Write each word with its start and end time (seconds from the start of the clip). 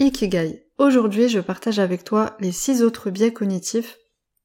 Ikigai. 0.00 0.66
Aujourd'hui, 0.78 1.28
je 1.28 1.38
partage 1.38 1.78
avec 1.78 2.02
toi 2.02 2.36
les 2.40 2.50
six 2.50 2.82
autres 2.82 3.10
biais 3.10 3.32
cognitifs 3.32 3.96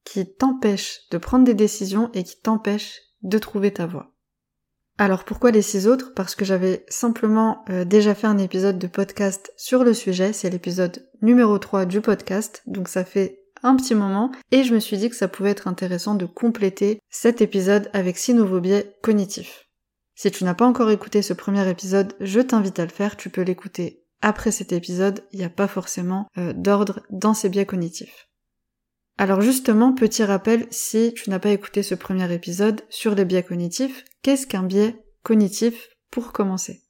qui 0.04 0.32
t'empêchent 0.32 1.00
de 1.10 1.18
prendre 1.18 1.44
des 1.44 1.56
décisions 1.56 2.12
et 2.14 2.24
qui 2.24 2.40
t'empêchent 2.40 3.02
de 3.24 3.38
trouver 3.40 3.74
ta 3.74 3.88
voie. 3.88 4.14
Alors 5.00 5.24
pourquoi 5.24 5.50
les 5.50 5.64
six 5.64 5.88
autres? 5.88 6.14
Parce 6.14 6.36
que 6.36 6.46
j'avais 6.46 6.86
simplement 6.88 7.64
euh, 7.70 7.84
déjà 7.84 8.14
fait 8.14 8.28
un 8.28 8.38
épisode 8.38 8.78
de 8.78 8.86
podcast 8.86 9.52
sur 9.58 9.84
le 9.84 9.96
sujet, 9.96 10.34
c'est 10.34 10.52
l'épisode 10.52 11.10
numéro 11.24 11.58
3 11.58 11.86
du 11.86 12.00
podcast, 12.00 12.62
donc 12.68 12.88
ça 12.88 13.04
fait 13.04 13.40
un 13.64 13.76
petit 13.76 13.96
moment, 13.96 14.32
et 14.52 14.64
je 14.64 14.74
me 14.74 14.80
suis 14.80 14.98
dit 14.98 15.10
que 15.10 15.16
ça 15.16 15.28
pouvait 15.28 15.50
être 15.50 15.68
intéressant 15.68 16.14
de 16.14 16.28
compléter 16.28 17.00
cet 17.10 17.42
épisode 17.42 17.90
avec 17.94 18.20
six 18.20 18.36
nouveaux 18.36 18.60
biais 18.60 18.96
cognitifs. 19.02 19.68
Si 20.14 20.30
tu 20.30 20.44
n'as 20.44 20.54
pas 20.54 20.68
encore 20.68 20.92
écouté 20.92 21.22
ce 21.24 21.34
premier 21.34 21.68
épisode, 21.68 22.14
je 22.20 22.40
t'invite 22.40 22.78
à 22.78 22.86
le 22.86 22.92
faire, 22.92 23.18
tu 23.18 23.30
peux 23.30 23.42
l'écouter 23.42 24.04
après 24.22 24.52
cet 24.52 24.72
épisode, 24.72 25.24
il 25.32 25.40
n'y 25.40 25.46
a 25.46 25.50
pas 25.50 25.68
forcément 25.68 26.28
euh, 26.38 26.54
d'ordre 26.54 27.02
dans 27.10 27.34
ces 27.34 27.50
biais 27.50 27.66
cognitifs. 27.66 28.28
Alors 29.18 29.42
justement, 29.42 29.94
petit 29.94 30.24
rappel, 30.24 30.66
si 30.72 31.14
tu 31.14 31.30
n'as 31.30 31.40
pas 31.40 31.52
écouté 31.52 31.84
ce 31.84 31.96
premier 31.96 32.32
épisode 32.34 32.82
sur 32.90 33.16
les 33.16 33.26
biais 33.26 33.44
cognitifs, 33.44 34.06
qu'est-ce 34.22 34.48
qu'un 34.48 34.64
biais 34.64 35.04
cognitif 35.24 35.90
pour 36.10 36.32
commencer? 36.32 36.82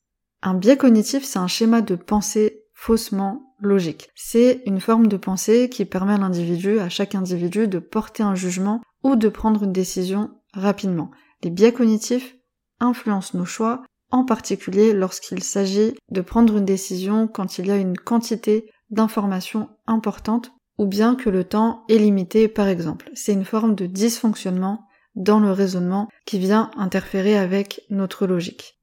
Un 0.41 0.53
biais 0.53 0.77
cognitif, 0.77 1.23
c'est 1.23 1.39
un 1.39 1.47
schéma 1.47 1.81
de 1.81 1.95
pensée 1.95 2.63
faussement 2.73 3.55
logique. 3.59 4.09
C'est 4.15 4.61
une 4.65 4.79
forme 4.79 5.07
de 5.07 5.17
pensée 5.17 5.69
qui 5.69 5.85
permet 5.85 6.13
à 6.13 6.17
l'individu, 6.17 6.79
à 6.79 6.87
chaque 6.87 7.15
individu, 7.15 7.67
de 7.67 7.79
porter 7.79 8.23
un 8.23 8.35
jugement 8.35 8.81
ou 9.03 9.15
de 9.15 9.27
prendre 9.27 9.63
une 9.63 9.73
décision 9.73 10.31
rapidement. 10.53 11.11
Les 11.43 11.49
biais 11.49 11.73
cognitifs 11.73 12.35
influence 12.79 13.33
nos 13.33 13.45
choix, 13.45 13.83
en 14.11 14.25
particulier 14.25 14.93
lorsqu'il 14.93 15.43
s'agit 15.43 15.95
de 16.09 16.21
prendre 16.21 16.57
une 16.57 16.65
décision 16.65 17.27
quand 17.27 17.57
il 17.57 17.67
y 17.67 17.71
a 17.71 17.77
une 17.77 17.97
quantité 17.97 18.69
d'informations 18.89 19.69
importantes 19.87 20.51
ou 20.77 20.85
bien 20.85 21.15
que 21.15 21.29
le 21.29 21.43
temps 21.43 21.83
est 21.89 21.97
limité 21.97 22.47
par 22.47 22.67
exemple. 22.67 23.09
C'est 23.13 23.33
une 23.33 23.45
forme 23.45 23.75
de 23.75 23.85
dysfonctionnement 23.85 24.87
dans 25.15 25.39
le 25.39 25.51
raisonnement 25.51 26.07
qui 26.25 26.39
vient 26.39 26.71
interférer 26.77 27.37
avec 27.37 27.81
notre 27.89 28.25
logique. 28.25 28.79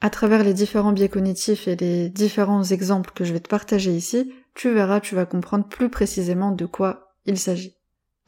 À 0.00 0.10
travers 0.10 0.44
les 0.44 0.54
différents 0.54 0.92
biais 0.92 1.08
cognitifs 1.08 1.66
et 1.66 1.76
les 1.76 2.08
différents 2.08 2.64
exemples 2.64 3.12
que 3.14 3.24
je 3.24 3.32
vais 3.32 3.40
te 3.40 3.48
partager 3.48 3.92
ici, 3.92 4.32
tu 4.54 4.72
verras, 4.72 5.00
tu 5.00 5.14
vas 5.14 5.26
comprendre 5.26 5.66
plus 5.66 5.88
précisément 5.88 6.52
de 6.52 6.66
quoi 6.66 7.14
il 7.26 7.38
s'agit. 7.38 7.77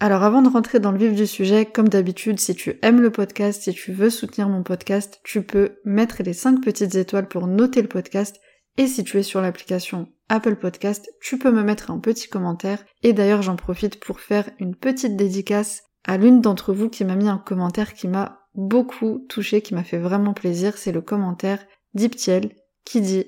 Alors 0.03 0.23
avant 0.23 0.41
de 0.41 0.49
rentrer 0.49 0.81
dans 0.81 0.93
le 0.93 0.99
vif 0.99 1.15
du 1.15 1.27
sujet, 1.27 1.67
comme 1.67 1.91
d'habitude, 1.91 2.41
si 2.41 2.55
tu 2.55 2.79
aimes 2.81 3.03
le 3.03 3.11
podcast, 3.11 3.63
si 3.63 3.75
tu 3.75 3.93
veux 3.93 4.09
soutenir 4.09 4.49
mon 4.49 4.63
podcast, 4.63 5.21
tu 5.25 5.43
peux 5.43 5.77
mettre 5.85 6.23
les 6.23 6.33
5 6.33 6.63
petites 6.65 6.95
étoiles 6.95 7.29
pour 7.29 7.47
noter 7.47 7.83
le 7.83 7.89
podcast. 7.89 8.41
Et 8.79 8.87
si 8.87 9.05
tu 9.05 9.19
es 9.19 9.23
sur 9.23 9.43
l'application 9.43 10.09
Apple 10.31 10.57
Podcast, 10.57 11.11
tu 11.21 11.39
peux 11.39 11.51
me 11.51 11.63
mettre 11.63 11.91
un 11.91 11.99
petit 11.99 12.29
commentaire. 12.29 12.83
Et 13.03 13.13
d'ailleurs, 13.13 13.43
j'en 13.43 13.57
profite 13.57 14.01
pour 14.01 14.21
faire 14.21 14.49
une 14.59 14.75
petite 14.75 15.17
dédicace 15.17 15.83
à 16.05 16.17
l'une 16.17 16.41
d'entre 16.41 16.73
vous 16.73 16.89
qui 16.89 17.05
m'a 17.05 17.15
mis 17.15 17.29
un 17.29 17.37
commentaire 17.37 17.93
qui 17.93 18.09
m'a 18.09 18.47
beaucoup 18.55 19.27
touché, 19.29 19.61
qui 19.61 19.75
m'a 19.75 19.85
fait 19.85 19.99
vraiment 19.99 20.33
plaisir. 20.33 20.79
C'est 20.79 20.93
le 20.93 21.03
commentaire 21.03 21.63
d'Iptiel 21.93 22.53
qui 22.87 23.03
dit 23.03 23.27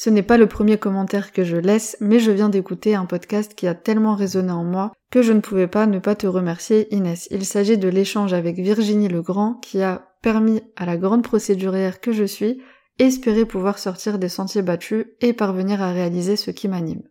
ce 0.00 0.10
n'est 0.10 0.22
pas 0.22 0.38
le 0.38 0.46
premier 0.46 0.78
commentaire 0.78 1.32
que 1.32 1.42
je 1.42 1.56
laisse, 1.56 1.96
mais 2.00 2.20
je 2.20 2.30
viens 2.30 2.48
d'écouter 2.48 2.94
un 2.94 3.04
podcast 3.04 3.56
qui 3.56 3.66
a 3.66 3.74
tellement 3.74 4.14
résonné 4.14 4.52
en 4.52 4.62
moi 4.62 4.92
que 5.10 5.22
je 5.22 5.32
ne 5.32 5.40
pouvais 5.40 5.66
pas 5.66 5.88
ne 5.88 5.98
pas 5.98 6.14
te 6.14 6.28
remercier 6.28 6.94
Inès. 6.94 7.26
Il 7.32 7.44
s'agit 7.44 7.78
de 7.78 7.88
l'échange 7.88 8.32
avec 8.32 8.60
Virginie 8.60 9.08
Legrand 9.08 9.54
qui 9.54 9.82
a 9.82 10.12
permis 10.22 10.62
à 10.76 10.86
la 10.86 10.96
grande 10.96 11.24
procédurière 11.24 12.00
que 12.00 12.12
je 12.12 12.22
suis 12.22 12.62
espérer 13.00 13.44
pouvoir 13.44 13.80
sortir 13.80 14.20
des 14.20 14.28
sentiers 14.28 14.62
battus 14.62 15.06
et 15.20 15.32
parvenir 15.32 15.82
à 15.82 15.90
réaliser 15.90 16.36
ce 16.36 16.52
qui 16.52 16.68
m'anime. 16.68 17.02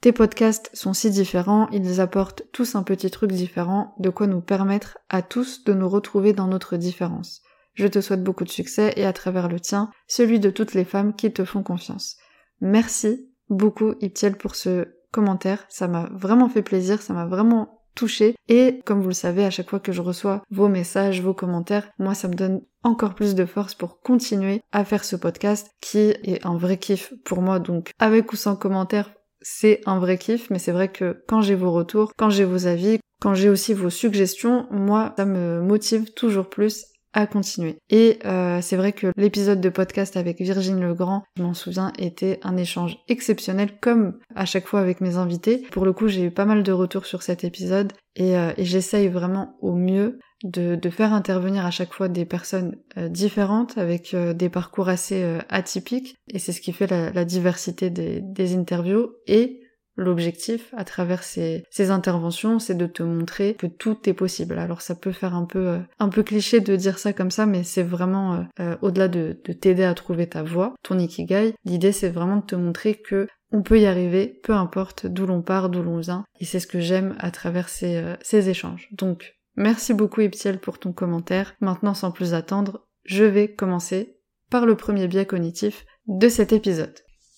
Tes 0.00 0.10
podcasts 0.10 0.68
sont 0.74 0.94
si 0.94 1.10
différents, 1.10 1.68
ils 1.70 2.00
apportent 2.00 2.42
tous 2.50 2.74
un 2.74 2.82
petit 2.82 3.12
truc 3.12 3.30
différent, 3.30 3.94
de 4.00 4.10
quoi 4.10 4.26
nous 4.26 4.40
permettre 4.40 4.98
à 5.10 5.22
tous 5.22 5.62
de 5.62 5.74
nous 5.74 5.88
retrouver 5.88 6.32
dans 6.32 6.48
notre 6.48 6.76
différence. 6.76 7.40
Je 7.74 7.86
te 7.86 8.00
souhaite 8.00 8.24
beaucoup 8.24 8.42
de 8.42 8.50
succès 8.50 8.92
et 8.96 9.06
à 9.06 9.12
travers 9.12 9.46
le 9.46 9.60
tien, 9.60 9.90
celui 10.08 10.40
de 10.40 10.50
toutes 10.50 10.74
les 10.74 10.84
femmes 10.84 11.14
qui 11.14 11.32
te 11.32 11.44
font 11.44 11.62
confiance. 11.62 12.16
Merci 12.62 13.28
beaucoup 13.50 13.92
Iptiel 14.00 14.36
pour 14.36 14.54
ce 14.54 14.86
commentaire, 15.10 15.66
ça 15.68 15.88
m'a 15.88 16.08
vraiment 16.12 16.48
fait 16.48 16.62
plaisir, 16.62 17.02
ça 17.02 17.12
m'a 17.12 17.26
vraiment 17.26 17.80
touché 17.94 18.34
et 18.48 18.80
comme 18.86 19.02
vous 19.02 19.08
le 19.08 19.14
savez 19.14 19.44
à 19.44 19.50
chaque 19.50 19.68
fois 19.68 19.80
que 19.80 19.92
je 19.92 20.00
reçois 20.00 20.42
vos 20.50 20.68
messages, 20.68 21.20
vos 21.20 21.34
commentaires, 21.34 21.90
moi 21.98 22.14
ça 22.14 22.28
me 22.28 22.34
donne 22.34 22.62
encore 22.82 23.14
plus 23.14 23.34
de 23.34 23.44
force 23.44 23.74
pour 23.74 24.00
continuer 24.00 24.62
à 24.72 24.86
faire 24.86 25.04
ce 25.04 25.16
podcast 25.16 25.70
qui 25.82 25.98
est 25.98 26.46
un 26.46 26.56
vrai 26.56 26.78
kiff 26.78 27.12
pour 27.24 27.42
moi. 27.42 27.58
Donc 27.58 27.90
avec 27.98 28.32
ou 28.32 28.36
sans 28.36 28.56
commentaires 28.56 29.12
c'est 29.42 29.80
un 29.86 29.98
vrai 29.98 30.18
kiff. 30.18 30.50
Mais 30.50 30.58
c'est 30.58 30.72
vrai 30.72 30.88
que 30.88 31.22
quand 31.28 31.42
j'ai 31.42 31.54
vos 31.54 31.72
retours, 31.72 32.12
quand 32.16 32.30
j'ai 32.30 32.44
vos 32.44 32.66
avis, 32.66 32.98
quand 33.20 33.34
j'ai 33.34 33.48
aussi 33.48 33.74
vos 33.74 33.90
suggestions, 33.90 34.66
moi 34.70 35.12
ça 35.16 35.26
me 35.26 35.60
motive 35.60 36.12
toujours 36.14 36.48
plus 36.48 36.86
à 37.12 37.26
continuer. 37.26 37.78
Et 37.90 38.18
euh, 38.24 38.60
c'est 38.62 38.76
vrai 38.76 38.92
que 38.92 39.12
l'épisode 39.16 39.60
de 39.60 39.68
podcast 39.68 40.16
avec 40.16 40.40
Virginie 40.40 40.80
Legrand, 40.80 41.24
je 41.36 41.42
m'en 41.42 41.54
souviens, 41.54 41.92
était 41.98 42.40
un 42.42 42.56
échange 42.56 42.98
exceptionnel, 43.08 43.70
comme 43.80 44.18
à 44.34 44.44
chaque 44.44 44.66
fois 44.66 44.80
avec 44.80 45.00
mes 45.00 45.16
invités. 45.16 45.66
Pour 45.72 45.84
le 45.84 45.92
coup, 45.92 46.08
j'ai 46.08 46.24
eu 46.24 46.30
pas 46.30 46.44
mal 46.44 46.62
de 46.62 46.72
retours 46.72 47.06
sur 47.06 47.22
cet 47.22 47.44
épisode 47.44 47.92
et, 48.16 48.36
euh, 48.36 48.52
j'essaye 48.58 49.08
vraiment 49.08 49.56
au 49.60 49.74
mieux 49.74 50.18
de, 50.44 50.78
faire 50.90 51.12
intervenir 51.12 51.64
à 51.64 51.70
chaque 51.70 51.92
fois 51.92 52.08
des 52.08 52.24
personnes 52.24 52.76
euh, 52.98 53.08
différentes 53.08 53.78
avec 53.78 54.14
des 54.14 54.48
parcours 54.48 54.88
assez 54.88 55.38
atypiques. 55.48 56.16
Et 56.28 56.38
c'est 56.38 56.52
ce 56.52 56.60
qui 56.60 56.72
fait 56.72 56.86
la, 56.86 57.24
diversité 57.24 57.90
des, 57.90 58.20
des 58.20 58.54
interviews 58.54 59.10
et 59.26 59.61
L'objectif 59.96 60.72
à 60.76 60.84
travers 60.84 61.22
ces, 61.22 61.64
interventions, 61.90 62.58
c'est 62.58 62.74
de 62.74 62.86
te 62.86 63.02
montrer 63.02 63.54
que 63.54 63.66
tout 63.66 64.08
est 64.08 64.14
possible. 64.14 64.58
Alors 64.58 64.80
ça 64.80 64.94
peut 64.94 65.12
faire 65.12 65.34
un 65.34 65.44
peu 65.44 65.66
euh, 65.68 65.78
un 65.98 66.08
peu 66.08 66.22
cliché 66.22 66.60
de 66.60 66.76
dire 66.76 66.98
ça 66.98 67.12
comme 67.12 67.30
ça, 67.30 67.44
mais 67.44 67.62
c'est 67.62 67.82
vraiment 67.82 68.34
euh, 68.34 68.42
euh, 68.60 68.76
au-delà 68.80 69.08
de, 69.08 69.32
t'aider 69.32 69.84
à 69.84 69.94
trouver 69.94 70.26
ta 70.28 70.42
voie, 70.42 70.74
ton 70.82 70.98
ikigai. 70.98 71.54
L'idée 71.64 71.92
c'est 71.92 72.08
vraiment 72.08 72.36
de 72.36 72.46
te 72.46 72.56
montrer 72.56 72.94
que 72.94 73.28
on 73.52 73.62
peut 73.62 73.78
y 73.78 73.86
arriver, 73.86 74.40
peu 74.42 74.54
importe 74.54 75.06
d'où 75.06 75.26
l'on 75.26 75.42
part, 75.42 75.68
d'où 75.68 75.82
l'on 75.82 75.98
vient. 75.98 76.24
Et 76.40 76.46
c'est 76.46 76.60
ce 76.60 76.66
que 76.66 76.80
j'aime 76.80 77.14
à 77.18 77.30
travers 77.30 77.68
ces, 77.68 78.16
échanges. 78.48 78.88
Donc 78.92 79.34
merci 79.56 79.92
beaucoup 79.92 80.22
Eptiel 80.22 80.58
pour 80.58 80.78
ton 80.78 80.92
commentaire. 80.92 81.54
Maintenant 81.60 81.92
sans 81.92 82.12
plus 82.12 82.32
attendre, 82.32 82.86
je 83.04 83.24
vais 83.24 83.52
commencer 83.52 84.16
par 84.48 84.64
le 84.64 84.74
premier 84.74 85.06
biais 85.06 85.26
cognitif 85.26 85.84
de 86.06 86.30
cet 86.30 86.54
épisode. 86.54 86.94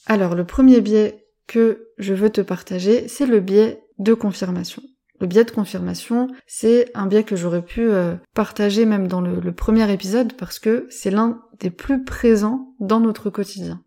Alors 0.07 0.37
le 0.37 0.45
premier 0.45 0.81
biais 0.81 1.24
que 1.47 1.89
je 1.99 2.15
veux 2.15 2.31
te 2.31 2.41
partager, 2.41 3.09
c'est 3.09 3.27
le 3.27 3.41
biais 3.41 3.85
de 3.99 4.15
confirmation. 4.15 4.83
Le 5.21 5.27
biais 5.27 5.45
de 5.45 5.51
confirmation, 5.51 6.29
c'est 6.47 6.91
un 6.95 7.07
biais 7.07 7.23
que 7.25 7.37
j'aurais 7.37 7.65
pu 7.65 7.83
euh, 7.83 8.17
partager 8.35 8.85
même 8.85 9.07
dans 9.07 9.21
le, 9.21 9.53
premier 9.53 9.91
épisode 9.93 10.33
parce 10.35 10.59
que 10.59 10.87
c'est 10.91 11.11
l'un 11.11 11.43
des 11.61 11.71
plus 11.71 12.05
présents 12.05 12.75
dans 12.81 13.01
notre 13.01 13.31
quotidien. 13.31 13.83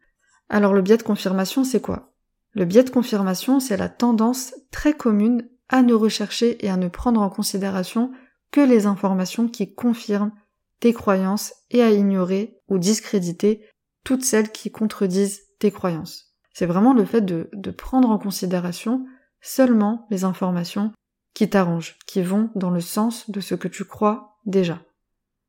Alors 0.49 0.73
le 0.73 0.81
biais 0.81 0.97
de 0.97 1.03
confirmation, 1.03 1.63
c'est 1.63 1.81
quoi? 1.81 2.13
Le 2.53 2.65
biais 2.65 2.83
de 2.83 2.89
confirmation, 2.89 3.59
c'est 3.59 3.77
la 3.77 3.89
tendance 3.89 4.55
très 4.71 4.93
commune 4.93 5.47
à 5.69 5.81
ne 5.81 5.93
rechercher 5.93 6.65
et 6.65 6.69
à 6.69 6.77
ne 6.77 6.87
prendre 6.87 7.21
en 7.21 7.29
considération 7.29 8.11
que 8.51 8.61
les 8.61 8.85
informations 8.85 9.49
qui 9.49 9.73
confirment 9.73 10.31
tes 10.79 10.93
croyances 10.93 11.53
et 11.69 11.83
à 11.83 11.91
ignorer 11.91 12.61
ou 12.69 12.79
discréditer 12.79 13.65
toutes 14.05 14.23
celles 14.23 14.51
qui 14.51 14.71
contredisent 14.71 15.41
tes 15.59 15.71
croyances. 15.71 16.26
C'est 16.57 16.65
vraiment 16.65 16.95
le 16.95 17.05
fait 17.05 17.21
de, 17.21 17.69
prendre 17.69 18.09
en 18.09 18.17
considération 18.17 19.05
seulement 19.41 20.07
les 20.09 20.23
informations 20.23 20.91
qui 21.35 21.47
t'arrangent, 21.47 21.99
qui 22.07 22.23
vont 22.23 22.49
dans 22.55 22.71
le 22.71 22.81
sens 22.81 23.29
de 23.29 23.41
ce 23.41 23.53
que 23.53 23.67
tu 23.67 23.85
crois 23.85 24.39
déjà. 24.47 24.81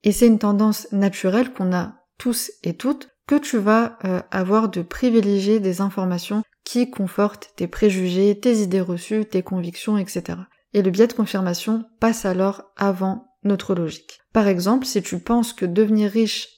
Et 0.04 0.12
c'est 0.12 0.26
une 0.26 0.38
tendance 0.38 0.86
naturelle 0.92 1.50
qu'on 1.54 1.72
a 1.72 1.94
tous 2.18 2.52
et 2.62 2.74
toutes 2.74 3.08
que 3.26 3.36
tu 3.36 3.56
vas 3.56 3.96
euh, 4.04 4.20
avoir 4.30 4.68
de 4.68 4.82
privilégier 4.82 5.60
des 5.60 5.80
informations 5.80 6.42
qui 6.62 6.90
confortent 6.90 7.54
tes 7.56 7.68
préjugés, 7.68 8.38
tes 8.38 8.58
idées 8.58 8.82
reçues, 8.82 9.24
tes 9.24 9.42
convictions, 9.42 9.96
etc. 9.96 10.40
Et 10.74 10.82
le 10.82 10.90
biais 10.90 11.06
de 11.06 11.14
confirmation 11.14 11.86
passe 12.00 12.26
alors 12.26 12.64
avant 12.76 13.34
notre 13.44 13.74
logique. 13.74 14.20
Par 14.34 14.46
exemple, 14.46 14.84
si 14.84 15.00
tu 15.00 15.20
penses 15.20 15.54
que 15.54 15.64
devenir 15.64 16.10
riche 16.10 16.57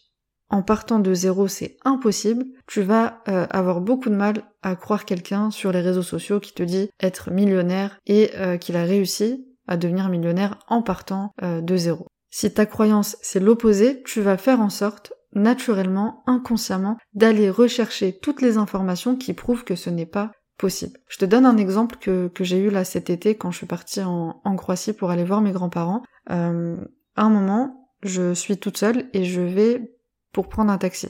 en 0.51 0.63
partant 0.63 0.99
de 0.99 1.15
zéro, 1.15 1.49
c'est 1.49 1.77
impossible, 1.85 2.45
tu 2.67 2.83
vas 2.83 3.23
euh, 3.29 3.47
avoir 3.51 3.81
beaucoup 3.81 4.11
de 4.11 4.17
mal 4.17 4.43
à 4.63 4.75
croire 4.75 5.05
quelqu'un 5.05 5.51
sur 5.51 5.73
les 5.73 5.81
réseaux 5.81 6.03
sociaux 6.03 6.41
qui 6.41 6.53
te 6.53 6.63
dit 6.63 6.91
être 7.01 7.31
millionnaire 7.31 7.99
et 8.07 8.31
euh, 8.37 8.57
qu'il 8.57 8.77
a 8.77 8.85
réussi 8.85 9.47
à 9.69 9.77
devenir 9.77 10.09
millionnaire 10.09 10.59
en 10.69 10.83
partant 10.83 11.31
euh, 11.43 11.61
de 11.61 11.77
zéro. 11.77 12.07
Si 12.31 12.53
ta 12.53 12.67
croyance 12.67 13.17
c'est 13.23 13.41
l'opposé, 13.41 14.03
tu 14.03 14.21
vas 14.21 14.37
faire 14.37 14.61
en 14.61 14.71
sorte 14.71 15.13
naturellement, 15.33 16.25
inconsciemment, 16.27 16.97
d'aller 17.15 17.51
rechercher 17.51 18.19
toutes 18.19 18.43
les 18.43 18.57
informations 18.59 19.17
qui 19.17 19.33
prouvent 19.33 19.65
que 19.65 19.77
ce 19.77 19.91
n'est 19.91 20.07
pas 20.07 20.33
possible. 20.59 20.99
Je 21.09 21.19
te 21.19 21.25
donne 21.25 21.47
un 21.47 21.57
exemple 21.57 21.97
que, 22.01 22.29
que 22.29 22.45
j'ai 22.45 22.59
eu 22.59 22.71
là 22.71 22.85
cet 22.85 23.09
été 23.09 23.37
quand 23.37 23.51
je 23.51 23.59
suis 23.59 23.67
partie 23.67 24.03
en, 24.03 24.41
en 24.45 24.57
Croatie 24.57 24.93
pour 24.93 25.11
aller 25.11 25.25
voir 25.25 25.41
mes 25.41 25.53
grands-parents. 25.53 26.03
Euh, 26.31 26.77
à 27.17 27.23
un 27.23 27.31
moment, 27.31 27.89
je 28.03 28.35
suis 28.35 28.59
toute 28.59 28.77
seule 28.77 29.09
et 29.13 29.25
je 29.25 29.41
vais 29.41 29.93
pour 30.33 30.49
prendre 30.49 30.71
un 30.71 30.79
taxi. 30.79 31.09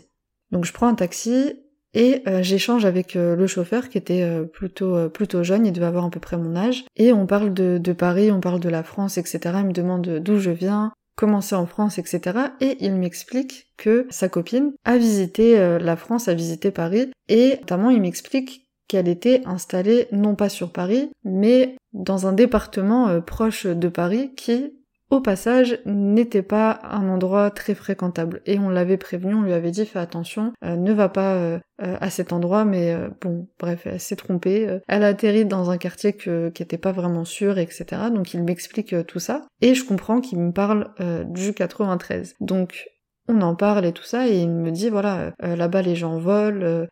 Donc 0.51 0.65
je 0.65 0.73
prends 0.73 0.89
un 0.89 0.95
taxi 0.95 1.55
et 1.93 2.23
euh, 2.29 2.43
j'échange 2.43 2.85
avec 2.85 3.17
euh, 3.17 3.35
le 3.35 3.47
chauffeur 3.47 3.89
qui 3.89 3.99
était 3.99 4.23
euh, 4.23 4.45
plutôt 4.45 5.09
plutôt 5.09 5.43
jeune, 5.43 5.67
il 5.67 5.73
devait 5.73 5.87
avoir 5.87 6.05
à 6.05 6.11
peu 6.11 6.21
près 6.21 6.37
mon 6.37 6.55
âge, 6.57 6.85
et 6.97 7.13
on 7.13 7.27
parle 7.27 7.53
de, 7.53 7.79
de 7.79 7.93
Paris, 7.93 8.31
on 8.31 8.41
parle 8.41 8.61
de 8.61 8.69
la 8.69 8.83
France, 8.83 9.19
etc. 9.19 9.41
Il 9.59 9.67
me 9.67 9.73
demande 9.73 10.21
d'où 10.21 10.39
je 10.39 10.51
viens, 10.51 10.93
comment 11.17 11.41
c'est 11.41 11.57
en 11.57 11.67
France, 11.67 11.99
etc. 11.99 12.39
Et 12.61 12.77
il 12.81 12.95
m'explique 12.95 13.73
que 13.77 14.07
sa 14.11 14.29
copine 14.29 14.73
a 14.85 14.99
visité 14.99 15.79
la 15.81 15.97
France, 15.97 16.29
a 16.29 16.35
visité 16.35 16.71
Paris, 16.71 17.11
et 17.29 17.57
notamment 17.61 17.91
il 17.91 18.01
m'explique 18.01 18.69
qu'elle 18.89 19.09
était 19.09 19.43
installée 19.47 20.09
non 20.13 20.35
pas 20.35 20.49
sur 20.49 20.73
Paris, 20.73 21.11
mais 21.25 21.77
dans 21.93 22.27
un 22.27 22.33
département 22.33 23.21
proche 23.21 23.67
de 23.67 23.89
Paris 23.89 24.33
qui 24.37 24.73
au 25.11 25.21
passage, 25.21 25.81
n'était 25.87 26.43
pas 26.43 26.79
un 26.85 27.09
endroit 27.09 27.51
très 27.51 27.75
fréquentable. 27.75 28.43
Et 28.47 28.59
on 28.59 28.69
l'avait 28.69 28.97
prévenu, 28.97 29.35
on 29.35 29.43
lui 29.43 29.53
avait 29.53 29.73
dit 29.73 29.85
fais 29.85 29.99
attention, 29.99 30.53
euh, 30.65 30.77
ne 30.77 30.93
va 30.93 31.09
pas 31.09 31.35
euh, 31.35 31.59
euh, 31.83 31.97
à 32.01 32.11
cet 32.11 32.33
endroit, 32.33 32.65
mais 32.65 32.97
bon, 33.21 33.49
bref, 33.59 33.87
elle 33.87 34.01
s'est 34.01 34.17
trompée. 34.17 34.79
elle 34.87 35.03
a 35.03 35.09
atterri 35.09 35.45
dans 35.45 35.71
un 35.71 35.79
quartier 35.79 36.13
que, 36.13 36.51
qui 36.51 36.63
était 36.63 36.79
pas 36.79 36.93
vraiment 36.93 37.25
sûr, 37.25 37.59
etc. 37.59 37.85
Donc 38.15 38.35
il 38.35 38.45
m'explique 38.45 38.95
tout 39.07 39.19
ça. 39.19 39.47
Et 39.61 39.75
je 39.75 39.85
comprends 39.85 40.21
qu'il 40.21 40.39
me 40.39 40.53
parle 40.53 40.95
du 41.27 41.55
93. 41.55 42.37
Donc 42.41 42.87
on 43.29 43.41
en 43.43 43.55
parle 43.55 43.87
et 43.87 43.93
tout 43.93 44.05
ça, 44.05 44.29
et 44.29 44.39
il 44.39 44.51
me 44.51 44.71
dit 44.71 44.91
voilà, 44.91 45.33
là-bas 45.41 45.83
les 45.83 45.95
gens 45.95 46.19
volent, 46.19 46.87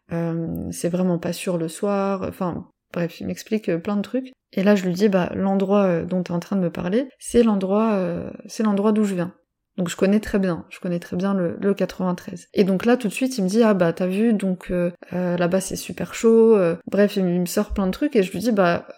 c'est 0.70 0.88
vraiment 0.88 1.19
pas 1.19 1.32
sûr 1.32 1.59
le 1.59 1.69
soir, 1.69 2.25
enfin 2.29 2.69
Bref, 2.93 3.20
il 3.20 3.26
m'explique 3.26 3.75
plein 3.76 3.96
de 3.96 4.02
trucs. 4.02 4.32
Et 4.52 4.62
là, 4.62 4.75
je 4.75 4.85
lui 4.85 4.93
dis, 4.93 5.08
bah, 5.08 5.31
l'endroit 5.35 5.85
euh, 5.85 6.05
dont 6.05 6.23
tu 6.23 6.32
en 6.32 6.40
train 6.40 6.56
de 6.56 6.62
me 6.62 6.70
parler, 6.70 7.08
c'est 7.19 7.43
l'endroit, 7.43 7.93
euh, 7.94 8.31
c'est 8.46 8.62
l'endroit 8.62 8.93
d'où 8.93 9.05
je 9.05 9.14
viens. 9.14 9.35
Donc 9.76 9.88
je 9.88 9.96
connais 9.96 10.19
très 10.19 10.40
bien, 10.40 10.67
je 10.70 10.81
connais 10.81 10.99
très 10.99 11.17
bien 11.17 11.35
le, 11.35 11.56
le 11.61 11.73
93. 11.73 12.49
Et 12.55 12.64
donc 12.64 12.85
là, 12.85 12.96
tout 12.96 13.06
de 13.06 13.12
suite, 13.12 13.38
il 13.38 13.44
me 13.44 13.49
dit, 13.49 13.62
ah 13.62 13.75
bah, 13.75 13.93
t'as 13.93 14.08
vu, 14.08 14.32
donc 14.32 14.73
euh, 14.73 14.90
là-bas, 15.12 15.61
c'est 15.61 15.76
super 15.76 16.14
chaud. 16.14 16.58
bref, 16.90 17.14
il, 17.17 17.25
me 17.25 17.46
sort 17.46 17.73
plein 17.75 17.87
de 17.87 17.93
trucs, 17.93 18.17
et 18.17 18.25
je 18.25 18.32
lui 18.32 18.40
dis, 18.40 18.50
bah, 18.50 18.88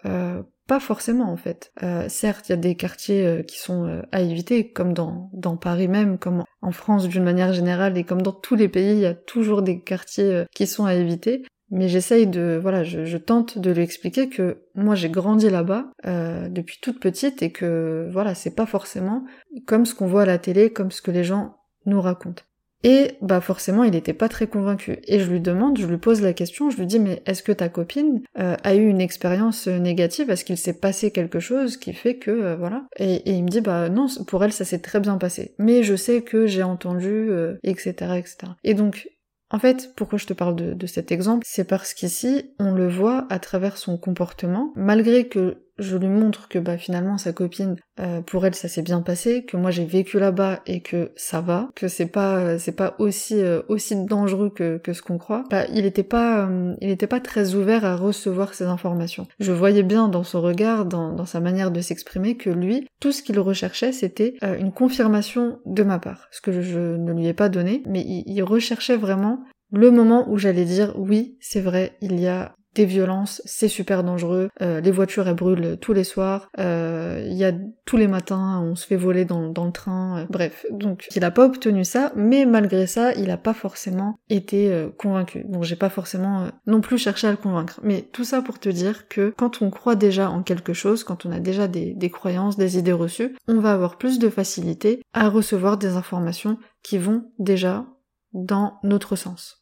pas 0.67 0.81
forcément, 0.81 1.31
en 1.31 1.37
fait. 1.37 1.71
certes, 2.09 2.49
il 2.49 2.53
y 2.53 2.55
a 2.55 2.57
des 2.57 2.77
quartiers 2.77 3.45
qui 3.47 3.59
sont 3.59 4.01
à 4.11 4.23
éviter, 4.23 4.73
comme 4.73 4.95
dans, 4.95 5.29
dans 5.35 5.59
Paris 5.59 5.89
même, 5.89 6.17
comme 6.17 6.45
en 6.63 6.73
France 6.73 7.09
d'une 7.09 7.25
manière 7.25 7.53
générale, 7.53 7.99
et 7.99 8.05
comme 8.05 8.23
dans 8.23 8.33
tous 8.33 8.55
les 8.55 8.69
pays, 8.69 8.93
il 8.93 9.01
y 9.01 9.07
a 9.07 9.13
toujours 9.13 9.61
des 9.61 9.83
quartiers 9.83 10.45
qui 10.55 10.67
sont 10.67 10.87
à 10.87 10.95
éviter 10.95 11.43
mais 11.71 11.89
j'essaye 11.89 12.27
de 12.27 12.59
voilà 12.61 12.83
je, 12.85 13.17
tente 13.17 13.59
de 13.59 13.71
lui 13.71 13.83
expliquer 13.83 14.29
que 14.29 14.59
moi 14.75 14.95
j'ai 14.95 15.09
grandi 15.09 15.49
là-bas 15.49 15.91
euh, 16.07 16.49
depuis 16.49 16.79
toute 16.81 17.01
petite 17.01 17.43
et 17.43 17.53
que 17.53 18.09
voilà 18.13 18.35
c'est 18.35 18.55
pas 18.55 18.67
forcément 18.67 19.25
comme 19.67 19.87
ce 19.87 19.95
qu'on 19.95 20.07
voit 20.07 20.23
à 20.23 20.27
la 20.27 20.39
télé 20.39 20.73
comme 20.73 20.91
ce 20.91 21.03
que 21.03 21.11
les 21.11 21.25
gens 21.25 21.57
nous 21.87 22.01
racontent. 22.01 22.43
Et 22.83 23.13
bah 23.21 23.43
forcément 23.43 23.85
il 23.85 23.95
était 23.95 24.15
pas 24.15 24.31
très 24.31 24.47
convaincu. 24.47 25.01
Et 25.07 25.21
je 25.21 25.31
lui 25.31 25.41
demande 25.41 25.79
je 25.79 25.87
lui 25.87 25.99
pose 25.99 26.23
la 26.23 26.33
question 26.33 26.71
je 26.71 26.79
lui 26.79 26.87
dis 26.87 26.99
mais 26.99 27.23
est-ce 27.27 27.43
que 27.43 27.53
ta 27.53 27.69
copine 27.69 28.23
euh, 28.39 28.57
a 28.65 28.75
eu 28.75 28.89
une 28.89 29.03
expérience 29.03 29.67
négative? 29.69 30.31
Est-ce 30.31 30.47
qu'il 30.47 30.57
s'est 30.57 30.81
passé 30.81 31.11
quelque 31.11 31.41
chose 31.41 31.77
qui 31.77 31.93
fait 31.93 32.17
que 32.17 32.31
euh, 32.31 32.57
voilà? 32.57 32.87
Et, 32.99 33.17
et, 33.17 33.33
il 33.33 33.45
me 33.45 33.49
dit 33.49 33.61
bah 33.61 33.91
non 33.91 34.07
pour 34.27 34.43
elle 34.45 34.53
ça 34.53 34.65
s'est 34.65 34.79
très 34.79 34.99
bien 34.99 35.19
passé. 35.19 35.55
Mais 35.59 35.83
je 35.83 35.95
sais 35.95 36.23
que 36.23 36.47
j'ai 36.47 36.63
entendu 36.63 37.31
etc 37.63 37.93
etc 38.17 38.53
et 38.65 38.73
donc 38.73 39.09
en 39.51 39.59
fait, 39.59 39.95
pourquoi 39.97 40.19
je 40.19 40.27
te 40.27 40.33
parle 40.33 40.55
de, 40.55 40.87
cet 40.87 41.11
exemple, 41.11 41.45
c'est 41.47 41.65
parce 41.65 41.93
qu'ici, 41.93 42.55
on 42.59 42.73
le 42.73 42.89
voit 42.89 43.27
à 43.31 43.39
travers 43.41 43.79
son 43.79 43.99
comportement, 43.99 44.73
malgré 44.77 45.29
que 45.29 45.65
je 45.81 45.97
lui 45.97 46.09
montre 46.09 46.49
que 46.49 46.59
bah 46.59 46.79
finalement 46.79 47.19
sa 47.19 47.33
copine 47.33 47.77
euh, 47.99 48.21
pour 48.21 48.47
elle 48.47 48.55
ça 48.55 48.69
s'est 48.69 48.83
bien 48.83 49.01
passé 49.01 49.45
que 49.45 49.57
moi 49.57 49.71
j'ai 49.71 49.85
vécu 49.85 50.19
là-bas 50.19 50.61
et 50.67 50.83
que 50.83 51.13
ça 51.17 51.41
va 51.41 51.69
que 51.75 51.89
c'est 51.89 52.07
pas 52.07 52.37
euh, 52.37 52.59
c'est 52.59 52.77
pas 52.77 52.95
aussi 52.99 53.41
euh, 53.41 53.63
aussi 53.69 54.05
dangereux 54.05 54.51
que, 54.51 54.79
que 54.79 54.93
ce 54.93 55.03
qu'on 55.03 55.19
croit. 55.19 55.45
Bah, 55.51 55.65
il 55.73 55.87
était 55.87 56.03
pas 56.03 56.49
il 56.81 56.91
était 56.91 57.07
pas 57.07 57.21
très 57.21 57.55
ouvert 57.55 57.85
à 57.85 57.97
recevoir 57.97 58.55
ces 58.55 58.65
informations. 58.65 59.27
Je 59.39 59.53
voyais 59.53 59.83
bien 59.83 60.09
dans 60.09 60.25
son 60.25 60.41
regard 60.41 60.87
dans, 60.87 61.13
dans 61.13 61.27
sa 61.27 61.41
manière 61.41 61.71
de 61.71 61.81
s'exprimer 61.81 62.37
que 62.37 62.51
lui 62.51 62.87
tout 63.01 63.13
ce 63.13 63.23
qu'il 63.23 63.39
recherchait 63.39 63.93
c'était 63.93 64.35
une 64.43 64.73
confirmation 64.73 65.59
de 65.67 65.83
ma 65.83 65.99
part. 65.99 66.29
Ce 66.31 66.41
que 66.41 66.61
je, 66.61 66.79
ne 66.79 67.13
lui 67.13 67.27
ai 67.27 67.35
pas 67.35 67.49
donné 67.49 67.83
mais 67.87 68.05
il 68.07 68.43
recherchait 68.43 68.97
vraiment 68.97 69.45
le 69.73 69.91
moment 69.91 70.29
où 70.29 70.37
j'allais 70.37 70.65
dire 70.65 70.95
oui, 70.97 71.37
c'est 71.41 71.61
vrai, 71.61 71.97
il 72.01 72.19
y 72.21 72.27
a 72.27 72.55
des 72.75 72.85
violences, 72.85 73.43
c'est 73.45 73.69
super 73.69 74.05
dangereux, 74.05 74.49
euh, 74.63 74.81
les 74.81 74.91
voitures 74.91 75.27
elles 75.29 75.35
brûlent 75.35 75.77
tous 75.81 75.93
les 75.93 76.05
soirs, 76.05 76.49
euh, 76.59 77.27
il 77.27 77.37
y 77.37 77.45
a 77.45 77.53
tous 77.85 77.97
les 77.97 78.07
matins 78.07 78.61
on 78.63 78.77
se 78.77 78.87
fait 78.87 78.97
voler 78.97 79.25
dans, 79.25 79.49
le 79.49 79.73
train, 79.73 80.21
euh, 80.21 80.27
bref. 80.31 80.67
Donc 80.71 81.09
il 81.15 81.25
a 81.25 81.31
pas 81.31 81.47
obtenu 81.47 81.85
ça, 81.85 82.13
mais 82.15 82.47
malgré 82.47 82.87
ça 82.87 83.13
il 83.15 83.31
a 83.31 83.37
pas 83.37 83.55
forcément 83.55 84.19
été 84.29 84.89
convaincu. 84.99 85.45
Donc 85.49 85.65
j'ai 85.65 85.77
pas 85.77 85.89
forcément 85.89 86.49
non 86.67 86.81
plus 86.81 86.99
cherché 86.99 87.27
à 87.27 87.31
le 87.31 87.37
convaincre. 87.37 87.81
Mais 87.83 88.03
tout 88.13 88.25
ça 88.25 88.43
pour 88.43 88.59
te 88.59 88.69
dire 88.69 89.09
que 89.09 89.33
quand 89.37 89.63
on 89.63 89.71
croit 89.71 89.97
déjà 89.97 90.31
en 90.31 90.43
quelque 90.43 90.73
chose, 90.73 91.05
quand 91.05 91.27
on 91.27 91.33
a 91.33 91.41
déjà 91.41 91.69
des, 91.69 91.95
des 91.95 92.11
croyances, 92.11 92.57
des 92.57 92.79
idées 92.79 92.93
reçues, 92.93 93.37
on 93.49 93.59
va 93.59 93.73
avoir 93.73 93.99
plus 93.99 94.19
de 94.19 94.29
facilité 94.29 95.03
à 95.13 95.29
recevoir 95.29 95.77
des 95.77 95.97
informations 95.97 96.59
qui 96.83 96.99
vont 96.99 97.31
déjà 97.39 97.87
dans 98.33 98.79
notre 98.83 99.17
sens. 99.17 99.60